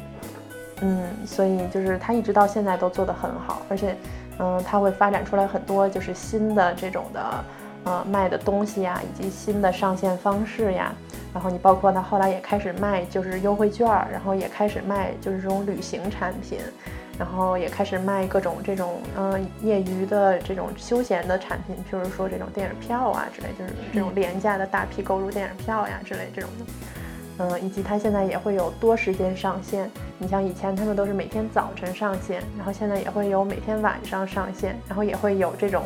[0.81, 3.95] 嗯，所以就是它一直到现在都做得很好，而且，
[4.39, 7.43] 嗯，它会发展出来很多就是新的这种的，
[7.85, 10.93] 呃，卖的东西呀，以及新的上线方式呀。
[11.33, 16.59] 然后你包括它后来也开始卖就是优惠券，然后也开始卖就是这种旅行产品，
[17.19, 26.65] 然后也开始卖各种这种嗯业余的这种休闲的产品，譬如说这种电影票啊之类，就是这种廉价的大批购入电影票呀之类这种的。
[27.37, 29.89] 嗯，以及它现在也会有多时间上线。
[30.17, 35.83] 你像以前他们都是每天早晨上线，然后现在也会有每天晚上上线，然后也会有这种，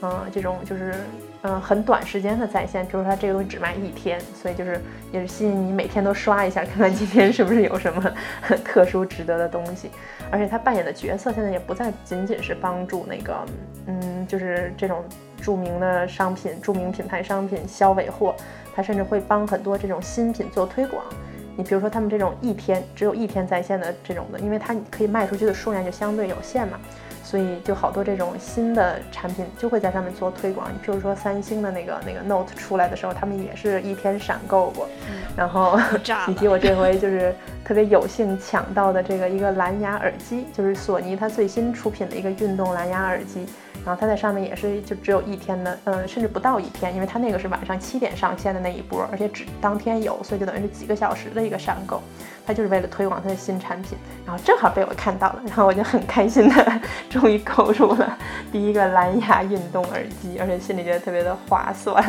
[0.00, 0.94] 嗯，这种就是
[1.42, 2.82] 嗯很短时间的在线。
[2.86, 4.80] 比如说它这个东西只卖一天，所以就是
[5.12, 8.12] 也是吸引你每天都刷一下，看看今天是不是有什么
[8.64, 9.90] 特殊值得的东西。
[10.30, 13.44] 而且他扮演的角色现在也不再仅仅是帮助那个，
[13.86, 15.04] 嗯，就是这种
[15.42, 18.34] 著名的商品、著名品牌商品销尾货。
[18.76, 21.02] 他甚至会帮很多这种新品做推广，
[21.56, 26.78] 你比如说他们这种一天只有一天在线的这种的，因为它可以卖出去的数量就相对有限嘛，
[27.22, 30.68] 所以就好多这种新的产品就会在上面做推广。
[30.70, 34.86] 你譬如说三星的那个那个 Note 出来的时候，他们也是一天闪购过，
[35.34, 35.80] 然后
[36.28, 37.34] 以及 我这回就是
[37.64, 43.46] 特别有幸抢到的这个一个蓝牙耳机，就是索尼它最新出品的一个运动蓝牙耳机。
[43.86, 52.02] 然后它在上面也是就只有一天的，嗯，甚至不到一天，因为它那个是晚上七点上线的那一波，而且只当天有，所以就等于是几个小时的一个闪购。
[52.44, 58.18] 它就是为了推广它的新产品，然后正好被我看到了，然后我就很开心的终于购入了
[58.50, 62.04] 第一个蓝牙运动耳机，而且心里觉得特别的划算。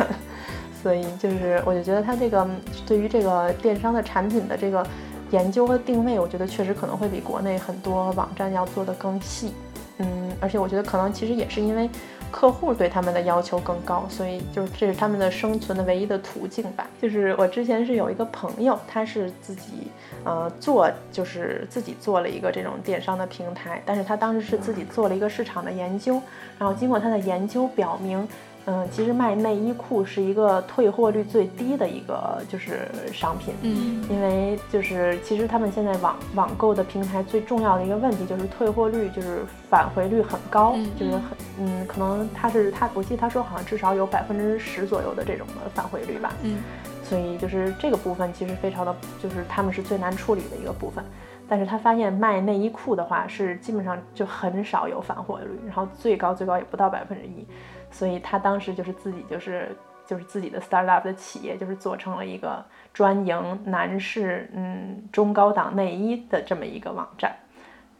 [0.82, 2.44] 所以就是我就觉得它这个
[2.86, 4.84] 对于这个电商的产品的这个
[5.30, 9.52] 研究和定位，我觉得确实可能会比国内很多网站要做的更细。
[9.98, 11.88] 嗯，而且我觉得可能其实也是因为
[12.30, 16.86] 客户对他们的要求更高，所以就是这是他们的生存的唯一的途径吧。
[17.00, 19.88] 就是我之前是有一个朋友，他是自己
[20.24, 26.20] 呃做，就是自己做了一个这种电商的平台，但是他当时是自己做了一个市场的研究，
[26.58, 28.28] 然后经过他的研究表明。
[28.70, 39.38] 嗯，其实卖内衣裤是一个退货率最低的一个就是商品，嗯，因为就是其实他们现在网网购的平台最重要的一个问题就是退货率，就是
[39.70, 41.22] 返回率很高，就是很
[41.60, 46.58] 嗯，可能他是他，我记得他说好像至少有百分之十左右的这种的返回率吧，嗯，
[47.02, 51.02] 所以就是这个部分其实非常的，就是他们是最难处理的一个部分，
[51.48, 57.46] 但是他发现卖内衣裤的话是基本上就很少有返货率，然后最高最高也不到百分之一。
[57.90, 59.74] 所以他当时就是自己就是
[60.06, 67.34] 就是自己的 startup 的企业，就是做成了一个专营男士嗯中高档内衣的这么一个网站。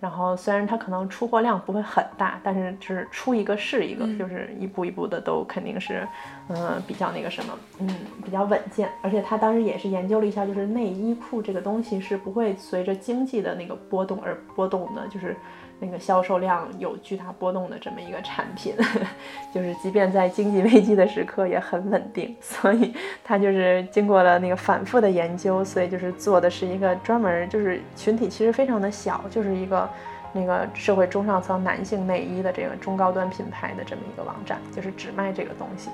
[0.00, 6.06] 然后虽然它可能出货量不会很大，但是就是出一个是一个，就是一步一步的都肯定是
[6.48, 7.88] 嗯比较那个什么嗯
[8.24, 8.88] 比较稳健。
[9.02, 15.34] 而且他当时也是研究了一下，就是内衣裤这个东西是不会随着经济的那个波动而波动的，就是。
[15.80, 18.74] 那个销售量有巨大波动的这么一个产品，
[19.54, 29.88] 就是即便在经济危机的时刻也很稳定， 所以它就是经过了那个反复的研究，所以就是做的是一个专门就是群体其实非常的小，就是一个
[30.32, 35.90] 那个社会中上层男性内衣的这个中高端品牌的这么一个网站，就是只卖这个东西。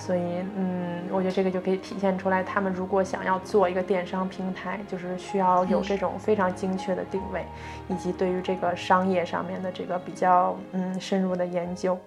[0.00, 0.20] 所以，
[0.56, 7.44] 嗯，我觉得这个就可以体现出来，他们如果想要做一个电商平台，就是需要有这种非常精确的定位，
[7.86, 11.98] 以及对于这个商业上面的这个比较，嗯，深入的研究。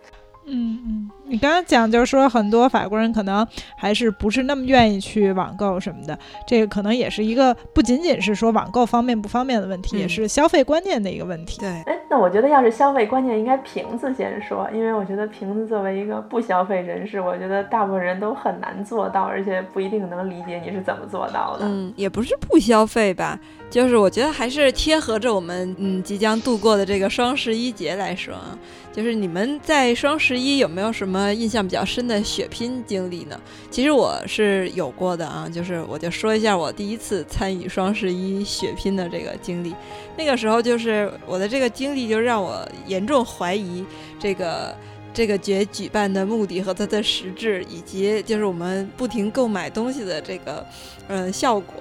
[0.46, 11.60] 嗯嗯，你刚刚讲就是说，很多法国人可能还是不是那么愿意去网购什么的，这个可能也是一个不仅仅是说网购方便不方便的问题，也是消费观念的一个问题。
[11.60, 21.66] 对，哎，那我觉得要是消费观念，应该瓶子先说，因为我觉得瓶子作为一个不消费人士，我觉得大部分人都很难做到，而且不一定能理解你是怎么做到的。
[21.66, 23.40] 嗯，也不是不消费吧。
[23.74, 28.56] 就是我觉得还是贴合着我们嗯即将度过的这个双十一节来说啊，
[28.96, 33.42] 就是你们在双十一有没有什么印象比较深的血拼经历呢？
[33.72, 39.74] 其实我是有过的啊，就是我就说一下我第一次参与双十一血拼的这个经历。
[40.16, 43.84] 那个时候就是我的这个经历就让我严重怀疑
[44.20, 44.78] 这个
[45.12, 50.64] 这个节举办的目的和它的实质，以及就是我们不停购买东西的这个
[51.08, 51.74] 嗯效果。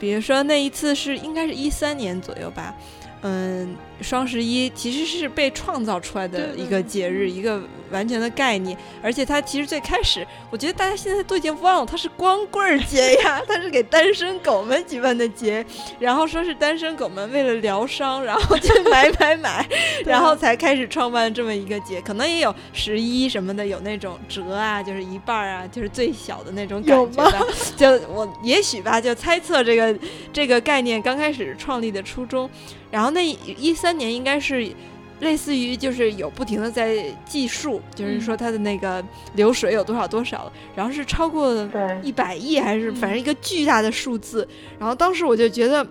[0.00, 2.74] 比如说那一次是应该是一三年左右吧，
[3.20, 3.76] 嗯。
[4.00, 7.60] 双十一其实是被创造出来的一个节日，一个
[7.90, 15.64] 完全的概念，而且它其实最开始，我觉得大家现在都已经忘了，它是光棍节呀， 它是给单身狗们举办的节，
[15.98, 19.68] 然后说是单身狗们为了疗伤，然后就买买买，
[20.06, 29.94] 然后才开始创办这么一个节，可能也有十一什么的，有那种折啊，就是一半啊，就是最小的那种感觉的， 就我也许吧，就猜测这个
[30.32, 32.48] 这个概念刚开始创立的初衷。
[32.90, 34.70] 然后那一三年应该是
[35.20, 41.68] 类似于就是有不停的在计数，就是说它的那个流水有多少多少，然后是超过
[42.02, 44.46] 一百亿还是反正一个巨大的数字。
[44.78, 45.86] 然后当时我就觉得。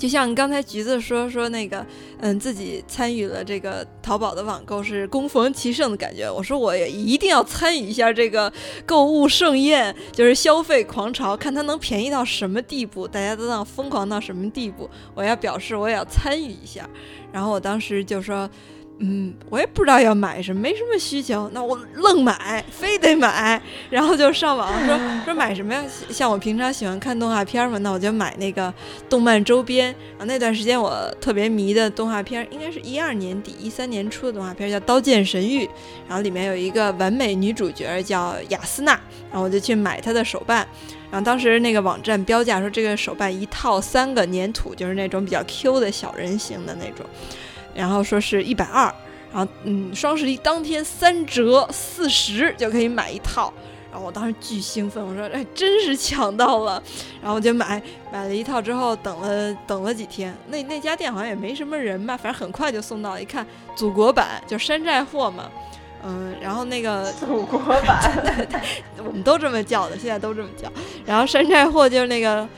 [0.00, 1.84] 就像刚才橘子说说那个，
[2.20, 6.30] 嗯，自己参与了这个淘宝的网购是攻逢其盛的感觉。
[6.30, 8.50] 我说我也一定要参与一下这个
[8.86, 16.88] 购物盛宴，就是消费狂潮，看它能便宜到什么地步，大家都能疯狂到什么地步，我要表示我也要参与一下。
[17.30, 18.48] 然后我当时就说。
[19.02, 23.58] 嗯，我也不知道要买什么，没什么需求，那我愣买， 非得买，
[23.88, 25.82] 然后就上网说 说买什么呀？
[26.10, 28.72] 像我平常喜欢看动画片嘛，那我就买那个
[29.08, 29.86] 动漫周边。
[29.86, 35.64] 然后那段时间我特别迷的动画片，应该是一二年底、一三年初的动画片，叫《刀剑神域》，
[36.06, 38.92] 然后里面有一个完美女主角叫雅斯娜，
[39.30, 40.68] 然后我就去买她的手办。
[41.10, 47.06] 然后当时那个网站标价说这个手办一套三个粘土，就是那种比较 Q 的小人形的那种。
[47.74, 48.92] 然后说是一百二，
[49.32, 53.52] 然后嗯，双十一当天三折四十就可以买一套，
[53.90, 56.82] 然后我当时巨兴奋，我说哎，真是抢到了，
[57.22, 57.80] 然后我就买
[58.12, 65.50] 买了一套之后，等了等了几天，那那家店好像也没什么人吧，反正很快就送到，一看祖国版就山寨货嘛，
[66.04, 68.00] 嗯，然后那个祖国版，
[68.98, 70.68] 我们都这么叫的，现在都这么叫，
[71.06, 72.48] 然后山寨货就是那个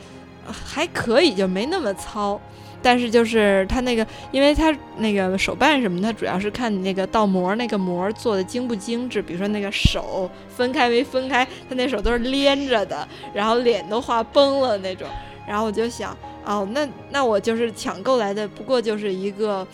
[0.47, 2.41] 还可以，就没那么糙。
[2.83, 9.23] 但是就是它那个，因为它那个手办什么，它主要是看你那个倒模，那个模做的精不精致。
[9.23, 15.07] 比如说那个手分开没分开，他那手都是连着的，然后脸都画崩了那种。
[15.47, 19.67] 然后我就想，哦，那那我就是抢购来的，不过就是一个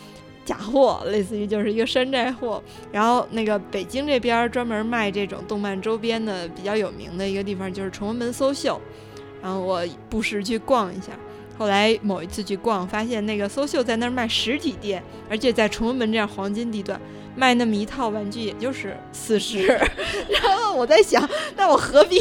[0.44, 2.62] 假货，类似于就是一个山寨货。
[2.90, 8.81] 然后那个北京这边专门卖这种动漫周边的比较有名的一个地方就是崇文门搜秀，
[9.42, 11.12] 然后我不时去逛一下。
[11.59, 17.01] 后来某一次去逛，发现那个搜秀在那儿卖实体店，而且在崇文门这样黄金地段
[17.35, 19.66] 卖那么一套玩具，也就是四十。
[20.31, 22.21] 然后我在想，那我何必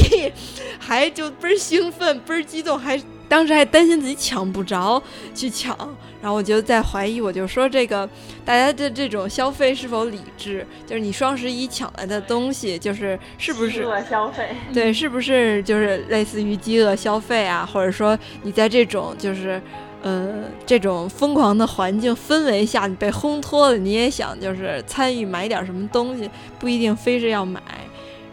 [0.80, 5.02] 还就倍儿兴奋、倍儿激动，还当时还担心自己抢不着
[5.34, 5.78] 去抢。
[6.20, 8.10] 然后我就在怀疑，我就说这个
[8.44, 10.66] 大家的这种消费是否理智？
[10.86, 14.50] 就是你双十一抢来的东西，就是是不是饥饿消费？
[14.74, 17.70] 对，是不是就是类似于饥饿消费啊？
[17.72, 19.62] 或者说你在这种就是
[20.02, 27.62] 呃这种疯狂的环境氛围下，你被烘托了，你也想就是参与买点什么东西，不一定非是要买。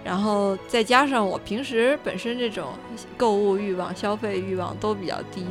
[0.04, 2.74] 然后再加上我平时本身这种
[3.16, 5.44] 购物欲望、消费欲望都比较低。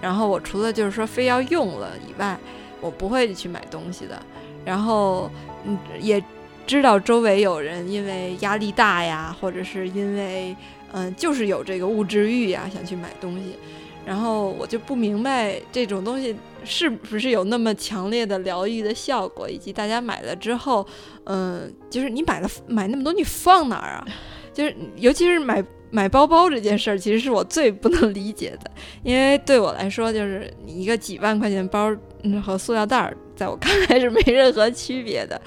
[0.00, 2.38] 然后我除了就是说非要用了以外，
[2.80, 4.22] 我不会去买东西的。
[4.64, 5.30] 然后
[5.64, 6.22] 嗯，也
[6.66, 10.54] 知道周围有人因为压力大呀，或者是因为
[10.92, 13.58] 嗯，就是有这个物质欲呀，想去买东西。
[14.06, 20.86] 然后我就不明白这种东西是不是有那么强烈的疗愈的效果，以及大家买了之后，
[21.24, 24.06] 嗯，就是你买了买那么多，你放哪儿啊？
[24.54, 25.62] 就是尤其是买。
[25.88, 28.70] 买包包这件事儿，其实是我最不能理解的，
[29.04, 35.40] 因为对我来说，就是你一个几万块钱包，嗯，和塑料袋儿，在我看来是没任何区别的。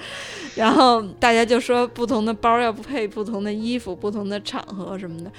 [0.56, 5.30] 然后大家就说，不同的包要配不同的衣服，不同的场合什么的，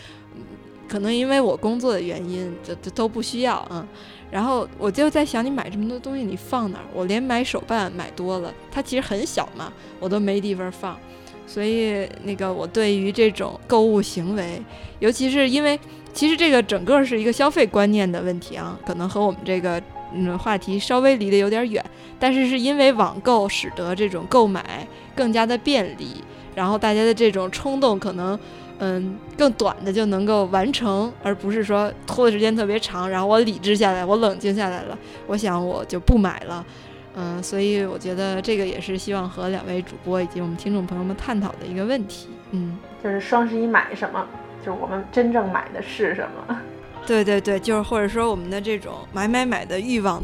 [0.92, 3.88] 可能因为我工作的原因，这这都不需要啊。
[4.30, 6.86] 然后我就在想，你买这么多东西，你放哪儿？
[6.94, 11.00] 我连买手办买多了，它其实很小嘛，我都没地方放。
[11.48, 14.62] 所以，那个我对于这种购物行为，
[15.00, 15.80] 尤其是因为
[16.12, 19.82] 其实这个整个是一个消费观念的问题啊，可能和我们这个
[20.14, 21.84] 嗯话题稍微离得有点远。
[22.20, 26.24] 但是是因为网购使得这种购买更加的便利，
[26.54, 28.38] 然后大家的这种冲动可能
[28.84, 33.08] 嗯更短的就能够完成，而不是说拖的时间特别长。
[33.08, 36.66] 然后我理智下来，我冷静下来了，我想我就不买了。
[37.14, 42.30] 嗯，所以我觉得这个也是希望和两位主播以及我们听众朋友们探讨的一个问题。
[42.52, 44.26] 嗯，就是双十一买什么，
[44.66, 46.58] 就是我们真正买的是什么？
[47.06, 50.24] 对对对，就是或者说我们的这种买买买的欲望，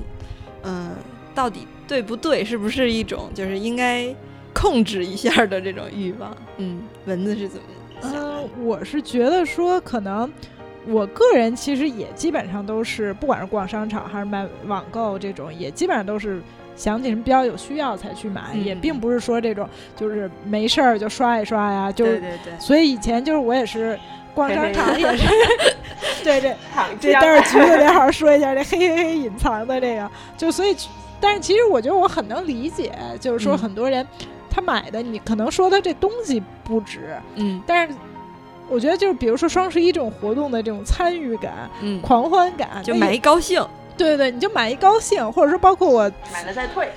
[0.63, 0.91] 嗯，
[1.36, 2.43] 到底对不对？
[2.46, 4.08] 是不是一种就是应该
[4.54, 6.36] 控制一下的这种欲望？
[6.58, 7.67] 嗯，蚊子是怎么
[8.64, 10.32] 我是觉得说可能。
[10.90, 16.41] 我个人其实也基本上都是，不管是逛商场还是买网购这种，也基本上都是
[16.78, 19.68] 想起什么比较有需要才去买，也并不是说这种
[19.98, 21.91] 就是没事儿就刷一刷呀。
[21.91, 22.58] 就对对对。
[22.58, 24.00] 所以以前就是我也是
[24.34, 25.28] 逛商场也是，
[26.24, 26.56] 对对
[27.02, 30.74] 这 待会儿橘子得好好说一下这 嘿嘿嘿隐藏的这个，就所以，
[31.20, 34.08] 但是其实我觉得我很能理解，就是说很多人
[34.50, 37.93] 他买的你可能说他这东西不值，嗯，但是。
[38.70, 43.65] 我觉得就是，比如说双十一这种活动的这种参与感、嗯，狂欢感，就买一高兴。
[43.97, 46.91] 对对对，你就买一高兴，或者说包括我买了再退。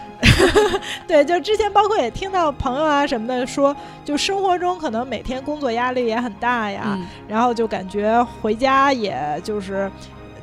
[1.09, 9.91] 对，就之前包括也听到朋友啊什么的说，就生活中可能每天工作压力也很大呀，然后就感觉回家也就是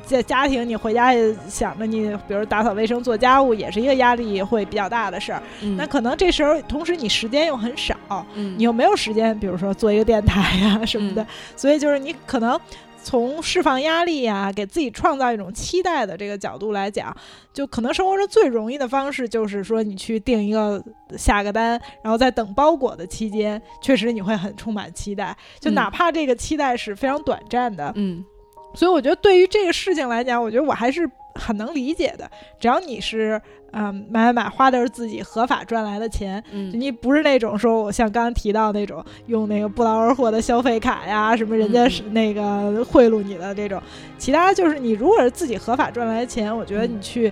[0.08, 5.42] 在家庭，你回家也想着你，比如打扫卫生、做家务，也是一个压力会比较大的事儿。
[5.78, 7.96] 那可能这时候同时你时间又很少，
[8.34, 12.60] 你又没有时间，比如说做一个电台呀什么的，所以就是你可能。
[13.04, 17.16] 从释放压力呀，给自己创造一种期待的这个角度来讲，
[17.54, 20.84] 就可能生活中最容易的方式就是说，你去订一个
[21.18, 28.26] 下个单，然后在等包裹的期间，确实你会很充满期待，就哪怕这个期待是非常短暂的，嗯。
[28.74, 33.42] 所以我觉得对于这个事情来讲，我觉得我还是很能理解的，只要你是。
[33.74, 36.42] 嗯，买买买，花的是自己合法赚来的钱。
[36.52, 43.80] 嗯，你不是那种说我像刚刚提到那种用那个不劳而获的消费卡呀，什么人家是那个贿赂你的这种。
[44.18, 47.32] 其他就是你如果是自己合法赚来的钱，我觉得你去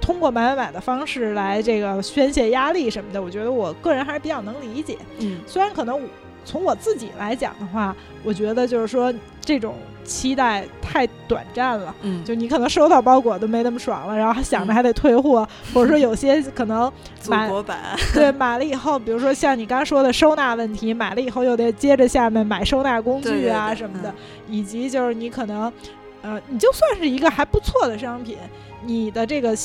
[0.00, 4.96] 通过买买买的方式来这个宣泄压力什么的，我觉得我个人还是比较能理解。
[5.18, 6.00] 嗯，虽然可能
[6.44, 9.74] 从我自己来讲的话，我觉得就是说这种。
[10.04, 16.92] 期待太短暂了，嗯，就你可能收到包裹都没那么爽了，然后还想着还得退货， 或者说有些可能
[17.28, 17.48] 买
[18.12, 24.12] 对买了以后，比如说像你刚说的收纳问题，买了以后又得接着下面买收纳工具啊什么的，
[24.48, 25.72] 以及就是你可能，
[26.22, 28.36] 呃，你就算是一个还不错的商品，
[28.84, 29.56] 你的这个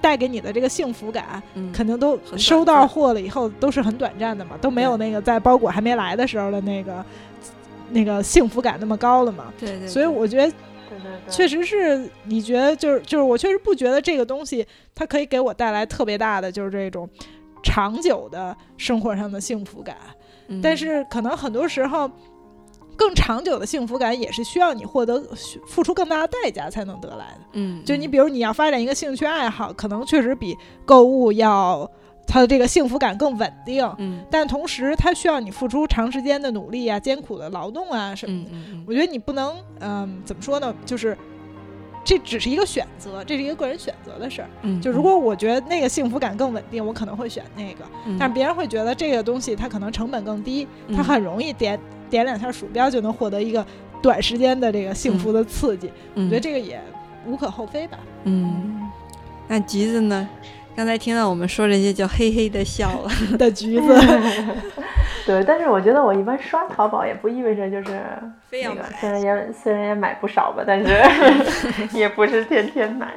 [0.00, 7.04] 带给你的这个幸福感，嗯肯定都收到货了以后都是很短暂的嘛，都没有那个在包裹还没来的时候的那个。
[7.90, 9.52] 那个幸福感那么高了嘛？
[9.58, 9.88] 对对。
[9.88, 10.52] 所以我觉得，
[11.28, 17.08] 确实是你觉得就是就是我确实不觉得这个东西它可以给我带来特别大的就是这种
[17.62, 19.96] 长久的生活上的幸福感。
[20.62, 22.10] 但是可能很多时候，
[22.96, 25.22] 更长久的幸福感也是需要你获得
[25.68, 27.40] 付出更大的代价才能得来的。
[27.52, 27.84] 嗯。
[27.84, 31.90] 就你比如你要发展一个兴趣爱好，可能确实比购物要。
[32.32, 38.50] 它的这个幸福感更稳定，嗯，但同时他需要你付出长时间的努力啊、艰苦的劳动啊什么的。
[38.86, 40.72] 我觉得你不能，嗯，怎么说呢？
[40.86, 41.18] 就是
[42.04, 44.50] 这只是一个选择，这是一个个人选择的事儿。
[44.62, 47.84] 嗯，就如果我觉得那个幸福感更稳定，我可能会选那个。
[48.16, 51.76] 但是别人会觉得这个东西它可能成本更低，它很容易点
[52.08, 53.66] 点两下鼠标就能获得一个
[54.00, 55.90] 短时间的这个幸福的刺激。
[56.14, 56.80] 我觉得这个也
[57.26, 57.98] 无可厚非吧。
[58.22, 58.88] 嗯，
[59.48, 60.28] 那橘子呢？
[60.80, 64.00] 刚才听到我们说这些，就嘿嘿的笑了 的橘子。
[65.26, 68.00] 对，但是我觉得我一般刷淘宝也不意味着就是
[68.50, 70.88] 那个，虽然也虽然也买不少吧，但是
[71.92, 73.08] 也不是天天买。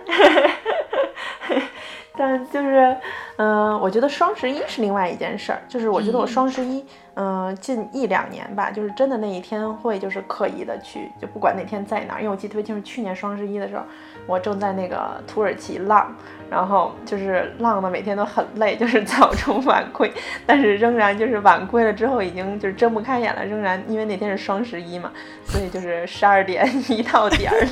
[2.17, 2.97] 但就是，
[3.37, 5.61] 嗯，我觉得双十一是另外一件事儿。
[5.69, 6.85] 就是我觉得我双十一，嗯，
[7.15, 13.83] 嗯近一两年吧，就是真的那一天会就是刻意的去，就不管那天在哪儿，因为我记得特别清楚，去年双十一的时候，
[14.25, 16.13] 我正在那个土耳其浪。
[16.51, 20.11] 然后就是浪的，每天都很累，就是早出晚归，
[20.45, 23.43] 但是仍然就是晚归了之后，已经就是睁不开眼了。
[23.43, 25.11] 仍然因为那天是双十一嘛，
[25.47, 27.67] 所以就是十二点 一到点儿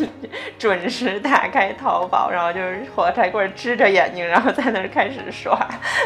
[0.58, 5.56] 准时打开淘宝，然后就是火柴棍支着眼睛，然后在那儿开始刷。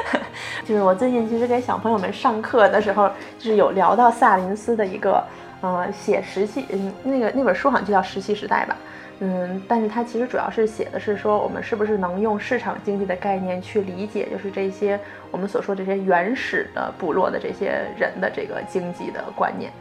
[0.66, 5.24] 就是我最近其实给小朋友们上课的时候，就是有聊到萨林斯的一个，
[5.62, 8.76] 呃，写石器，嗯，那个那本书好像就叫《石器时代》吧。
[9.20, 15.00] 嗯，但是它其实主要是写的是说，我们是不是能用市场经济的概念去理解，就是这些
[15.32, 17.68] 我们所说这些原始的部落的这些
[17.98, 19.72] 人的这个经济的观念。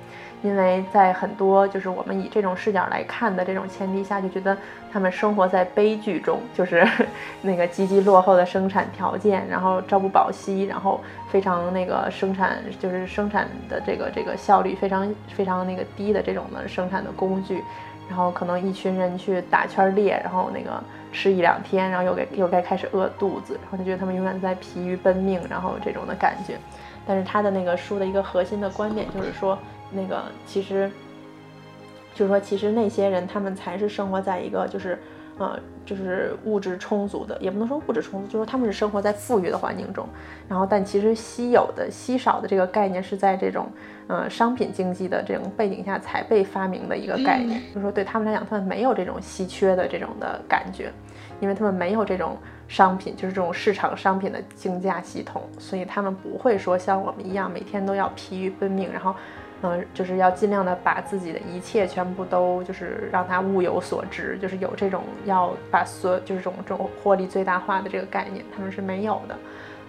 [0.45, 4.55] 因为在很多就是我们以这种视角来看的这种前提下，就觉得
[4.92, 6.86] 他们生活在悲剧中，就是
[7.40, 17.64] 那个积极落后的生产条件，然后朝不保夕，然后非常那个生产就是生产的这个这个效率非常非常那个低的这种的生产的工具。
[18.07, 20.78] 然后可能一群人去打圈猎，然后那个
[21.11, 26.59] 吃一两天，然后又给又该开始饿肚子，然后就觉得他们永远在疲于奔命，然后这种的感觉。
[27.07, 29.59] 但是他的那个书的一个核心的观点就是说，
[29.95, 30.90] 那个其实
[32.14, 34.99] 就是说，其实那些人他们才是生活在一个就是。
[35.36, 40.09] 呃，就是物质充足的，也不能说物质充足，就是他们是生活在富裕的环境中。
[40.49, 43.66] 然后，但其实稀有的、稀少的这个概念是在这种
[44.07, 47.61] 呃商品经济的这种背景下才被发明的一个概念。
[47.70, 50.92] 就是说，对他们来讲，他们没有这种稀缺的这种的感觉，
[51.40, 52.36] 因为他们没有这种
[52.68, 59.12] 商品，就是这种市场商品的竞价系统，所以他们不会说像我们一样每天都要疲于奔命，然后。
[59.67, 69.39] 嗯，就是要尽量的把自己的一切全部都就是让它物有所值，就是有这种要把所就是这种这种获利最大化的这个概念，他们是没有的。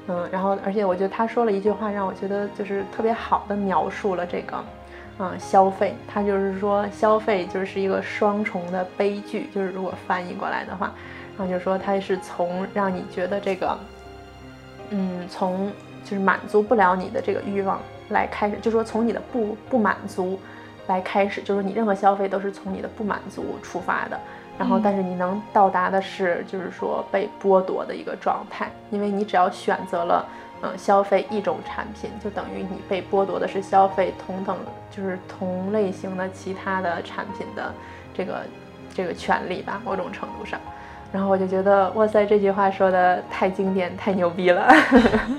[0.08, 4.64] 嗯，然后而且我觉得他说了一句话，让我觉得就是特别好的描述了这个，
[5.20, 5.94] 嗯，消费。
[6.08, 10.90] 他就是说消费就是一个双重的悲剧，就是如果翻译过来的话，
[11.38, 13.78] 然后就说它是从让你觉得这个，
[14.92, 15.70] 嗯，从
[16.06, 20.40] 就是满足不了你的这个欲望来开始，就说从你的不不满足
[20.88, 24.20] 来开始，就是你任何消费都是从你的不满足出发的。
[24.58, 30.26] 然后，但是你能到达的是，就是说被剥夺的一个状态，因为你只要选择了，
[30.62, 34.56] 嗯，消费一种产品，就等于你被剥夺的是消费同等，
[34.90, 37.74] 就是同类型的其他的产品的
[38.14, 38.44] 这个
[38.94, 40.58] 这个权利吧，某种程度上。
[41.12, 44.68] 然后我就觉得，哇塞，这句话说的太经典，太牛逼了。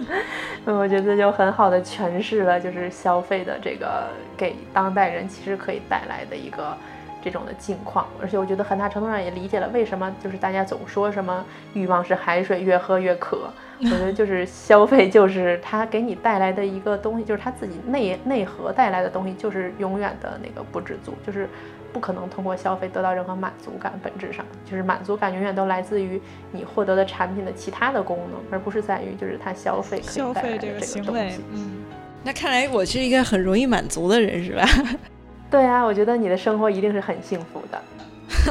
[0.66, 6.76] 我觉得就很好的诠释了，就是消费的这个给当代人其实可以带来的一个。
[7.22, 11.44] 这种的境况，而且我觉得很大程度上也理解了为什么就是大家总说什么
[11.74, 13.50] 欲望是海水，越喝越渴。
[13.82, 21.48] 我觉得就是消费就是它给你带来的一个东西，就是它自己内内核带来的东西，就是永远的那个不知足，就是
[21.97, 23.99] 不可能通过消费得到任何满足感。
[24.03, 26.20] 本质上就是满足感永远都来自于
[26.53, 31.40] 你获得的产品的其他的功能，而不是在于就是它消费可以带来的这个东西。
[31.55, 31.84] 嗯，
[32.22, 34.68] 那看来我是一个很容易满足的人，是吧？
[35.51, 37.82] 对啊，我觉得你的生活一定是很幸福的。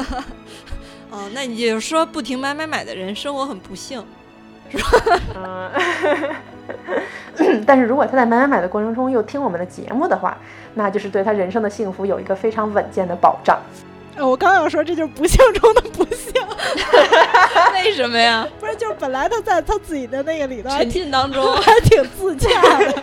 [1.11, 4.03] 哦，那你就是说不停买买买的人生活很不幸，
[4.71, 5.21] 是吧？
[5.35, 6.35] 嗯。
[7.65, 10.37] 但是如果他在买买买的过程中又听我们的节目的话，
[10.73, 13.59] 那就是对他人生的幸福有一个非常稳健的保障。
[14.15, 16.33] 呃，我刚要说这就是不幸中的不幸，
[17.73, 18.47] 为什么呀？
[18.59, 22.49] 不是，就是本来他在他自己的那个里头沉浸当中， 还挺自洽
[22.79, 22.93] 的。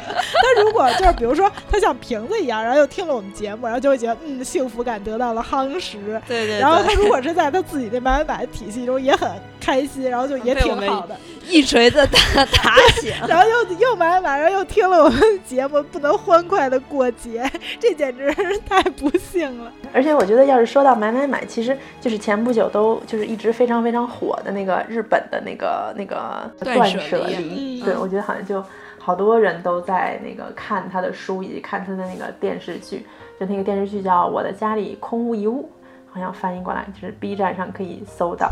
[0.43, 5.99] 但如果就是比如说他像瓶子一样，然后又听了我们节目，然后就会觉得嗯，幸福感得到了夯实。
[6.27, 6.59] 对对。
[6.59, 11.17] 然后他如果是在他自己的买买买体系中也很开心，然后就也挺好的。
[11.49, 17.51] 一锤子打 打醒，然后又又买买，然后又听了我们节目，不能欢快的过节，
[17.81, 19.71] 这简直是太不幸了。
[19.93, 27.83] 而且我觉得，要是说到买买买，其实就是前不久都就是一直非常非常火的那个日本的那个那个断舍离。
[27.83, 28.65] 对，我觉得好像就
[29.01, 33.05] 好多人都在那个看他的书以及看他的那个电视剧，
[33.41, 35.69] 就那个电视剧叫《我的家里空无一物》，
[36.15, 38.49] 好像翻译过来就是 B 站上可以搜到。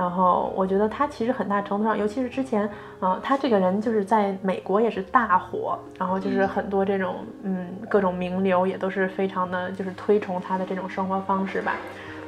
[0.00, 2.66] 然后我觉得他其实很大程度上，尤其是之前，
[3.02, 11.76] 嗯，他这个人就是在美国也是大火，然后就是很多这种，嗯，各种名流也都是非常的，就是推崇他的这种生活方式吧。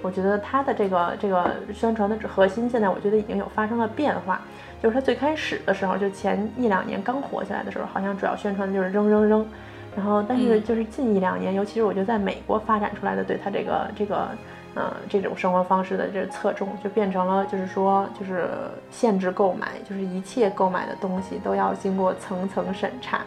[0.02, 4.42] 我觉得他的这个这个宣传的核心，现在我觉得已经有发生了变化。
[4.82, 9.46] 就是他最开始的时候，就前一两年刚火起来的时候，好像主要宣传的就是扔扔扔，
[9.96, 14.28] 然后但是就是近一两年，尤其是我觉得在美国发展出来的，对他这个这个。
[14.74, 18.48] 嗯，这种生活方式的这侧重就变成了，就是说，就是
[18.90, 23.20] 限制购买，就是一切购买的东西都要经过层层审查，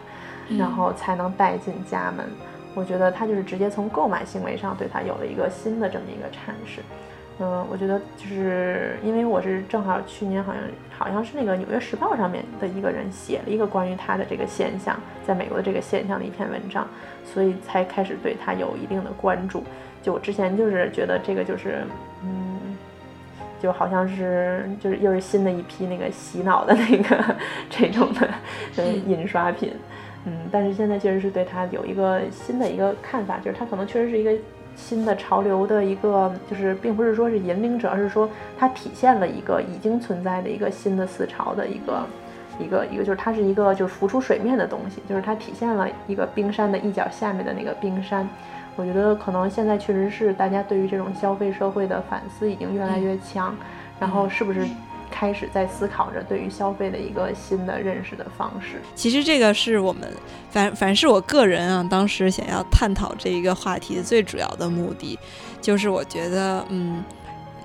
[0.58, 2.26] 然后才能带进家门。
[2.74, 6.82] 我觉得他就是直接从购买行为上对他有了一个新的这么一个阐释。
[7.38, 10.62] 嗯，我觉得就是因为我是正好去年好像
[10.98, 16.88] 好像是那个《纽约时报》上面的一个人写了一个关于他的这个现象，在美国的这个现象的一篇文章，
[17.24, 19.64] 所以才开始对他有一定的关注。
[20.06, 21.84] 就我之前就是觉得这个就是，
[22.24, 22.78] 嗯，
[23.60, 27.36] 就好像是就是又是新的一批那个洗脑的那个
[27.72, 28.30] 这种的
[28.78, 29.74] 嗯印刷品，
[30.26, 34.32] 嗯，但是现在确实是对它有一个新的一个看法，就是它可能确实是一个
[34.76, 38.30] 新的潮流的一个，就是并不是说是引领者，而是说
[38.60, 42.06] 它体现了一个已经存在的一个新的思潮的一个
[42.60, 48.30] 一个一个，就是它是一个就是浮出水面的东西，就是它体现了一个冰山的一角下面的那个冰山。
[48.76, 53.56] 我觉得可能现在确实是大家对于这种消费社会的反思已经越来越强，
[54.00, 54.68] 然后是不是
[55.10, 58.82] 开始在思考着对于消费的一个新的认识的方式？
[58.94, 60.02] 其实这个是我们
[60.50, 65.18] 反反是我个人啊，当时想要探讨这一个话题的最主要的目的，
[65.62, 67.02] 就是我觉得，嗯，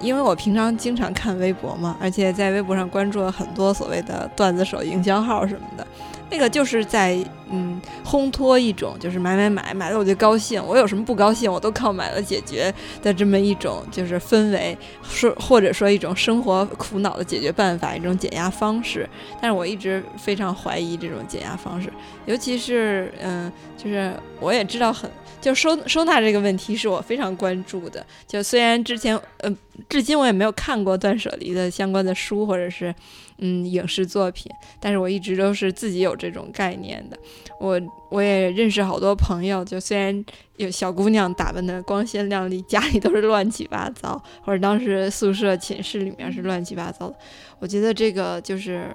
[0.01, 5.85] 因为我平常经常看微博嘛，而且在微博上关注了很多所谓的段子手、营销号什么的。
[6.31, 7.19] 那个就是在
[7.51, 12.73] 嗯烘托一种就是买买买买了我就高兴，我有什么不高兴我都靠买了解决
[13.03, 19.09] 的这么一种就是氛围，说或者说一种生活苦恼的解决办法，一种减压方式。
[19.41, 21.93] 但是我一直非常怀疑这种减压方式，
[22.27, 25.11] 尤其是嗯，就是我也知道很
[25.41, 28.05] 就收收纳这个问题是我非常关注的。
[28.27, 29.57] 就虽然之前呃
[29.89, 32.95] 至今我也没有看过断舍离的相关的书或者是。
[33.43, 37.19] 嗯，影视作品，但是我一直都是自己有这种概念的。
[37.59, 37.81] 我
[38.11, 40.23] 我也认识好多朋友，就虽然
[40.59, 47.17] 有小姑娘打扮的光鲜亮丽，家里都是乱七八糟，或者当时宿舍寝室里面是乱七八糟的。
[47.61, 48.95] 我觉得这个就是，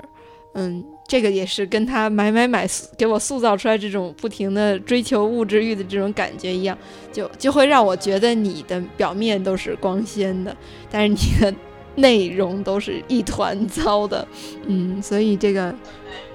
[0.53, 0.85] 嗯，
[1.15, 6.77] 这个也是跟他买买买给我塑造出来这种不停的追求物质欲的这种感觉一样，
[7.13, 10.53] 就就会让我觉得你的表面都是光鲜的，
[10.91, 11.53] 但是你的。
[11.97, 14.27] 内容都是一团糟的。
[14.67, 15.73] 嗯，所以这个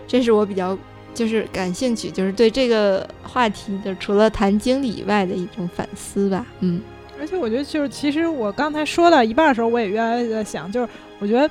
[0.07, 0.79] 这是我比较
[1.13, 6.47] 就是感兴趣，就是对这个话题的除了谈经理以外的一种反思吧。
[6.61, 6.81] 嗯，
[7.21, 11.51] 而且我觉得就是其实我刚才说到一半的时候，我也越来越在想，就是我觉得。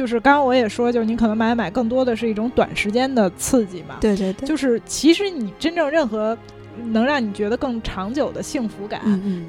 [0.00, 3.98] 就是刚刚我也说，就是你可能买买更多的是一种短时间的刺激嘛。
[4.00, 4.48] 对对对。
[4.48, 6.34] 就是其实你真正任何
[6.86, 9.02] 能让你觉得更长久的幸福感，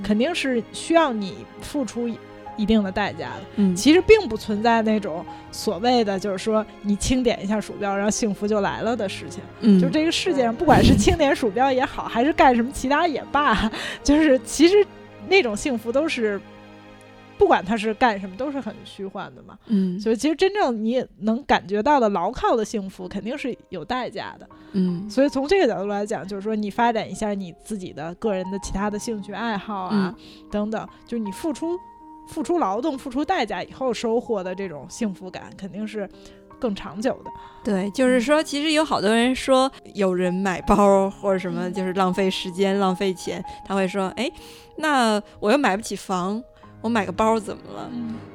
[0.04, 2.06] 肯定是需要你付出
[2.58, 3.44] 一定的代价的。
[3.56, 3.74] 嗯。
[3.74, 9.42] 其实并不存在那种所谓的就是说你轻点一下鼠标，然后幸福就来了的事情。
[9.62, 9.80] 嗯。
[9.80, 13.72] 就这个世界上，不管是轻点鼠标也好，还是干什么其他也罢，
[14.04, 14.86] 就是其实
[15.30, 16.42] 那种幸福都是。
[17.42, 19.58] 不管他是干什么，都是很虚幻的嘛。
[19.66, 24.48] 嗯，所以其实真正你能感觉到的牢靠的幸福，肯定是有代价的。
[24.74, 30.16] 嗯，所以从这个角度来讲，就是说你发展一下你自己的个人的其他的兴趣爱好啊，
[30.52, 31.80] 等等，就是你付出
[32.28, 36.08] 付出劳动、付出代价以后收获的这种幸福感，肯定是
[36.60, 37.32] 更长久的。
[37.64, 44.32] 对，就是说，其实有好多人说，有人买包或者什么，就是浪费时间、浪费钱，他会说，哎，
[44.78, 46.40] 那我又买不起房。
[46.82, 47.90] 我买个包怎么了？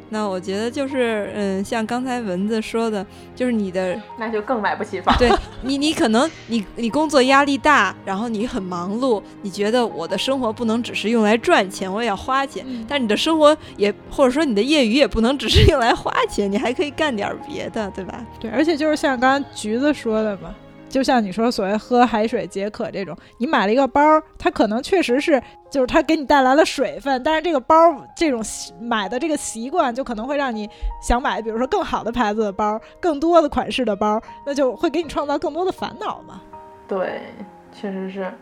[0.09, 5.13] 那我觉得就是，嗯，像刚才蚊子说的，就是你的，那就更买不起房。
[5.19, 5.29] 对
[5.63, 12.65] 你，你可能你你工作压力大，然后你很忙碌，你觉得我的生活不能只是用来赚钱，我也要花钱。
[12.89, 18.25] 但你的生活也或者说你的业余也不能只是用来花钱，你还可以干点别的，对吧？
[18.39, 20.55] 对，而且就是像刚刚橘子说的嘛。
[20.89, 24.01] 就像你说所谓喝海水解渴这种，你买了一个包，
[24.39, 27.75] 它可能确实是，就是它给你带来了水分，但是这个包
[28.17, 28.41] 这种
[28.81, 30.69] 买的这个习惯，就可能会让你
[31.03, 36.41] 想买，比如说更好的牌子的包，更多的款式的包，那就会给你创造更多的烦恼嘛。
[36.89, 37.21] 对，
[37.73, 38.33] 确实是，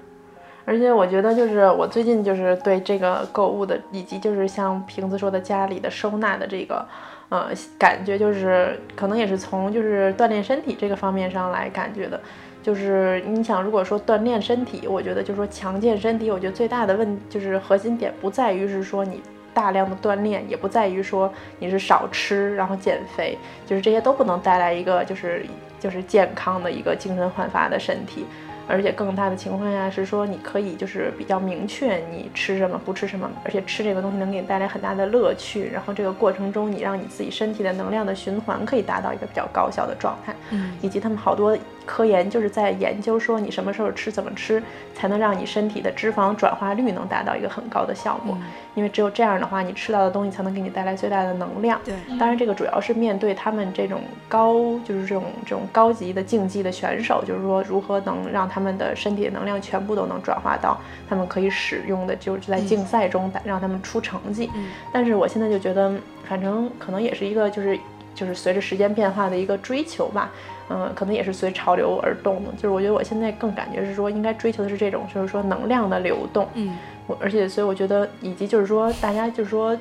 [0.64, 6.86] 而且我觉得就是我最近就是对这个购物的，以及就是像瓶子说的家里的收纳的这个。
[7.30, 7.48] 呃，
[7.78, 12.20] 感觉就是可能也是从就是锻炼身体这个方面上来感觉的，
[12.62, 19.20] 就是你想，如果说锻炼身体，我觉得就是说强健身体，我觉得最大的问就是核心点不在于是说你
[19.52, 25.44] 大量的锻炼，也不在于说你是少吃然后减肥，就是这些都不能带来一个就是
[25.80, 28.24] 就是健康的一个精神焕发的身体。
[28.66, 35.70] 而且更大的情况下是说，你可以就是比较明确你吃什么不吃什么，而且吃这个东西能给你带来很大的乐趣。
[35.72, 40.34] 然后这个过程中，你让你自己身体的能量的循环可以达到一个比较高效的状态。
[40.50, 41.56] 嗯，以及他们好多
[41.86, 44.62] 科研就是在研究说，你什么时候吃怎么吃，
[44.94, 48.36] 才能让你身体的脂肪转化率能达到一个很高的效果。
[48.74, 51.80] 因为只有这样的话，你吃到的东西才能给你带来最大的能量。
[51.84, 54.54] 对，当然这个主要是面对他们这种高，
[54.84, 59.24] 就是这种这种高级的竞技的选手，就是说如何能让他们的身体。
[59.34, 60.78] 能量全部都能转化到
[61.08, 64.50] 他们可以使用的，就是在竞赛中让他们出成绩。
[64.92, 65.92] 但是我现在就觉得，
[66.28, 67.78] 反正可能也是一个，就是
[68.14, 70.30] 就是随着时间变化的一个追求吧。
[70.68, 72.52] 嗯，可能也是随潮流而动的。
[72.52, 76.46] 就是我觉得我现在更感觉是说，应该追求的是这种，就是说能量的流动。
[76.54, 76.76] 嗯，
[77.06, 79.76] 我而且所以我觉得，以及就是说，大家就是说。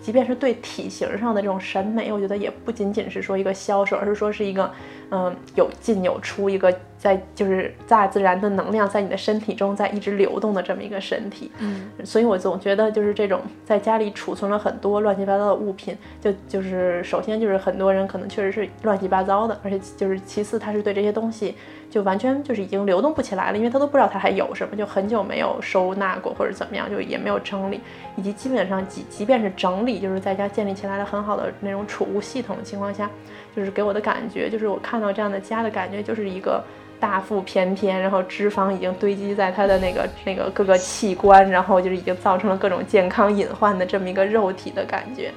[0.00, 4.68] 即便是对体型上的这种审美，我觉得也不仅仅是说一个销售，而是说是一个，
[5.10, 11.50] 嗯，有进有出，一个在就是大自然的能量在你的身体中在一直流动的这么一个身体。
[11.58, 21.56] 嗯，所以我总觉得就是这种在家里储存了很多乱七八糟的物品，就就是首先就是很多人可能确实是乱七八糟的，而且就是其次他是对这些东西。
[21.90, 27.82] 就完全就是已经流动不起来了，因为他都不知道他还有什么，就很久没有收纳过或者怎么样，就也没有整理，
[28.16, 33.10] 以及基本上即即便是整理，就是在家建立起来了很好的那种储物系统的情况下，
[33.54, 36.62] 就是给我的感觉，就是我看到这样的家的感觉，就是一个
[36.98, 45.32] 大腹翩翩，然后脂肪已经堆积在他的那个那个各个器官，然后就是已经造成了各种健康隐患的这么一个肉体的感觉，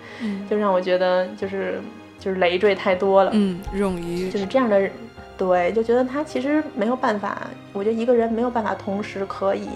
[0.50, 1.80] 就让我觉得就是
[2.20, 4.90] 就是累赘太多了，嗯，冗余，就是这样的。
[5.38, 9.68] 对，就觉得他其实没有办法，我觉得一个人没有办法同时可以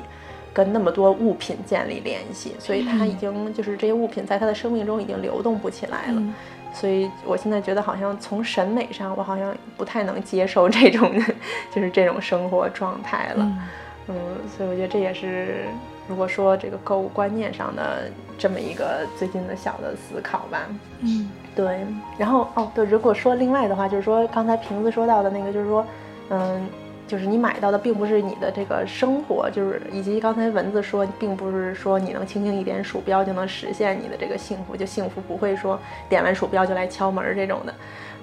[0.53, 6.23] 跟那么多物品建立联系，所以他已经就是这些物品在他的生命中已经流动不起来了。
[6.79, 11.11] 所以我现在觉得好像从审美上，我好像不太能接受这种
[11.75, 13.57] 就是这种生活状态了。
[14.07, 14.15] 嗯，
[14.55, 15.65] 所以我觉得这也是
[16.07, 20.59] 如果说这个购物观念上的这么一个最近的小的思考吧。
[21.01, 21.29] 嗯。
[21.55, 21.85] 对，
[22.17, 25.85] 然后哦，对，如果说另外的话，就是说刚才瓶子说到的那个，就是说，
[26.29, 26.65] 嗯，
[27.09, 37.73] 就是你买到的并不是你的这个生活，就是以及刚才文字说，并不是说你能轻轻一点鼠标就能实现你的这个幸福，就幸福不会说点完鼠标就来敲门这种的。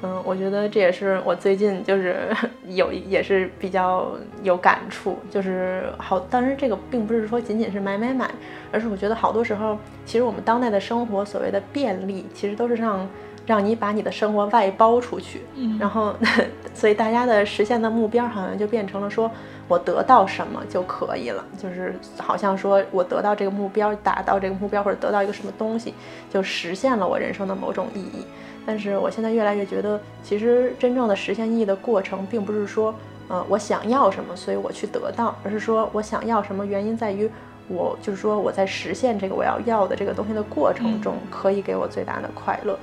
[0.03, 2.29] 嗯，我觉得这也是我最近就是
[2.69, 4.13] 有也是比较
[4.43, 8.31] 有感触，就是好，当然这个并不是说仅仅是买买买，
[8.71, 13.09] 而是我觉得好多时候，其实我们当代的生活所谓的便利，其实都是让。
[13.47, 16.15] 让你把你的生活外包出去，嗯，然后，
[16.75, 19.31] 所以大家的实现的目标好像就变成了说
[19.69, 25.95] 我得到什么就可以了，就是好像说我得到这个目标，达到这个目标或者得到一个什么东西，
[26.29, 28.27] 就实现了我人生的某种意义。
[28.67, 32.93] 但是我现在越来越觉得，其实真正的实现意义的过程，并不是说，
[33.29, 37.31] 呃，我想要什么，所以我去得到，而是说我想要什么，原因在于
[37.69, 42.77] 我就是说我在实现这个我要要的这个东西的过程中，可以给我最大的快乐。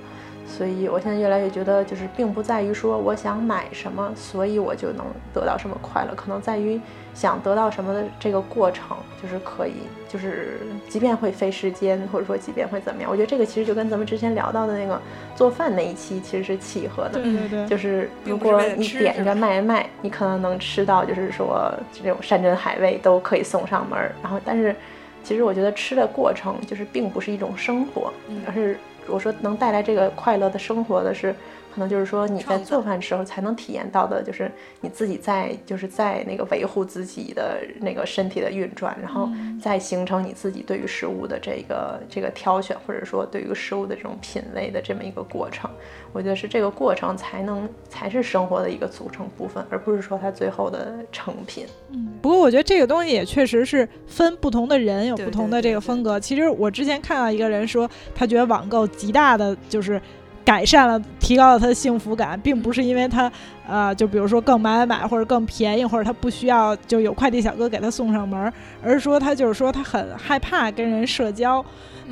[0.45, 6.79] 所以我现在越来越觉得，就是并不在于说我想买什么，所以我就能得到什么快乐，可能在于
[7.13, 9.73] 想得到什么的这个过程，就是可以，
[10.07, 15.01] 就是即便会费时间，或者说即便会怎么样，我觉得这个其实就跟咱们之前聊到的那个
[15.35, 17.19] 做饭那一期其实是契合的。
[17.19, 24.75] 对对对，就是如果你点一个外卖，你可能能吃到，就是说这种山珍海味都可以送上门儿，然后但是
[25.23, 28.11] 其实我觉得吃的过程就是并不是一种生活，
[28.45, 28.77] 而是。
[29.07, 31.35] 我说能带来这个快乐的生活的是，
[31.73, 39.27] 可能就是说你在做饭时候才能体验到的，就是你自己在就是在那个维护自己的那个身体的运转，然后
[39.59, 45.67] 再形成你自己对于食物的这个这个挑选，或者说对于食物的这种品味的这么一个过程。
[46.11, 51.65] 我觉得是这个过程才能才是生活的一个组成部分，而不是说它最后的成品。
[51.89, 56.19] 嗯，不过我觉得这个东西也确实是分不同的人有不同的这个风格。
[56.19, 59.99] 其实我之前看到一个人说，他觉得网购极大的就是
[60.43, 63.31] 改善了、提高了他的幸福感，并不是因为他
[63.67, 68.51] 呃，就比如说更买买买或者更便宜，或者他不需要就有快递小哥给他送上门，
[68.81, 71.63] 而是说他就是说他很害怕跟人社交。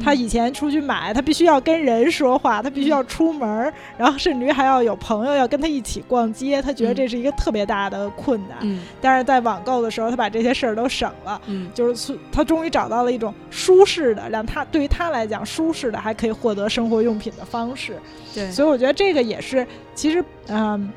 [0.01, 8.57] 他以前出去买，他必须要跟人说话，他必须要出门，然后甚至于还要有朋友要跟他一起逛街，他觉得这是一个特别大的困难。
[8.61, 11.41] 嗯，但是在网购的时候，他把这些事儿都省了。
[11.47, 17.99] 嗯，就是他终于找到了一种舒适的，让他对于他来讲舒适的，还可以获得生活用品的方式。
[18.33, 20.89] 对，所以我觉得这个也是，其实，嗯，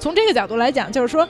[0.00, 1.28] 从这个角度来讲，就是说。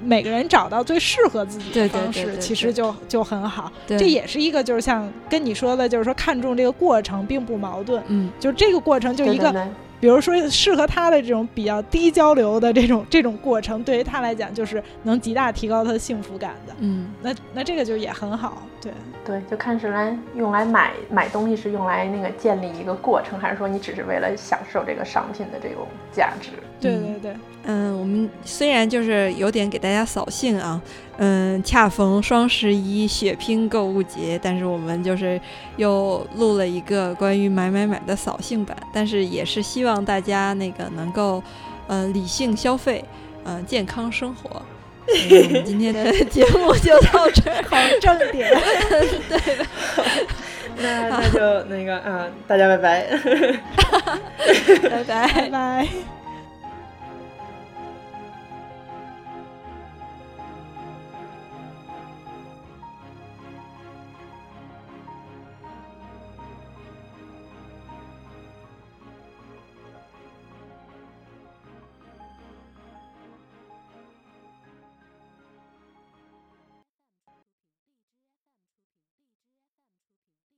[0.00, 3.72] 每个人找到最适合自己的方式，其实就就很好。
[3.88, 8.00] 这也是一个，就是像跟你说的，就是说看重这个过程并不矛盾。
[8.06, 9.52] 嗯，就这个过程就一个。
[10.00, 16.72] 比如说，适合他的这种比较低交流的这种这种过程，对于他来讲，就是能极大提高他的幸福感的。
[16.78, 18.62] 嗯，那那这个就也很好。
[18.80, 18.92] 对
[19.24, 26.50] 对，就看是来用来买买东西是用来那个建立一个过程，还是说你只是为了享受这个商品的这种价值？
[26.80, 27.36] 对对对。
[27.64, 30.80] 嗯，我们虽然就是有点给大家扫兴啊。
[31.20, 35.38] 嗯，恰逢双十一血拼购物节，但是我们就是
[35.76, 41.42] 又录了一个关于买买买的扫兴版，但是也是希望大家那个能够，
[41.88, 43.04] 呃，理性消费，
[43.42, 44.62] 呃，健康生活。
[45.08, 48.48] 我们今天的 节目就到这儿，好正点。
[49.28, 49.58] 对，
[50.80, 53.06] 那那就那个，嗯，大家拜拜，
[54.88, 55.88] 拜 拜拜拜。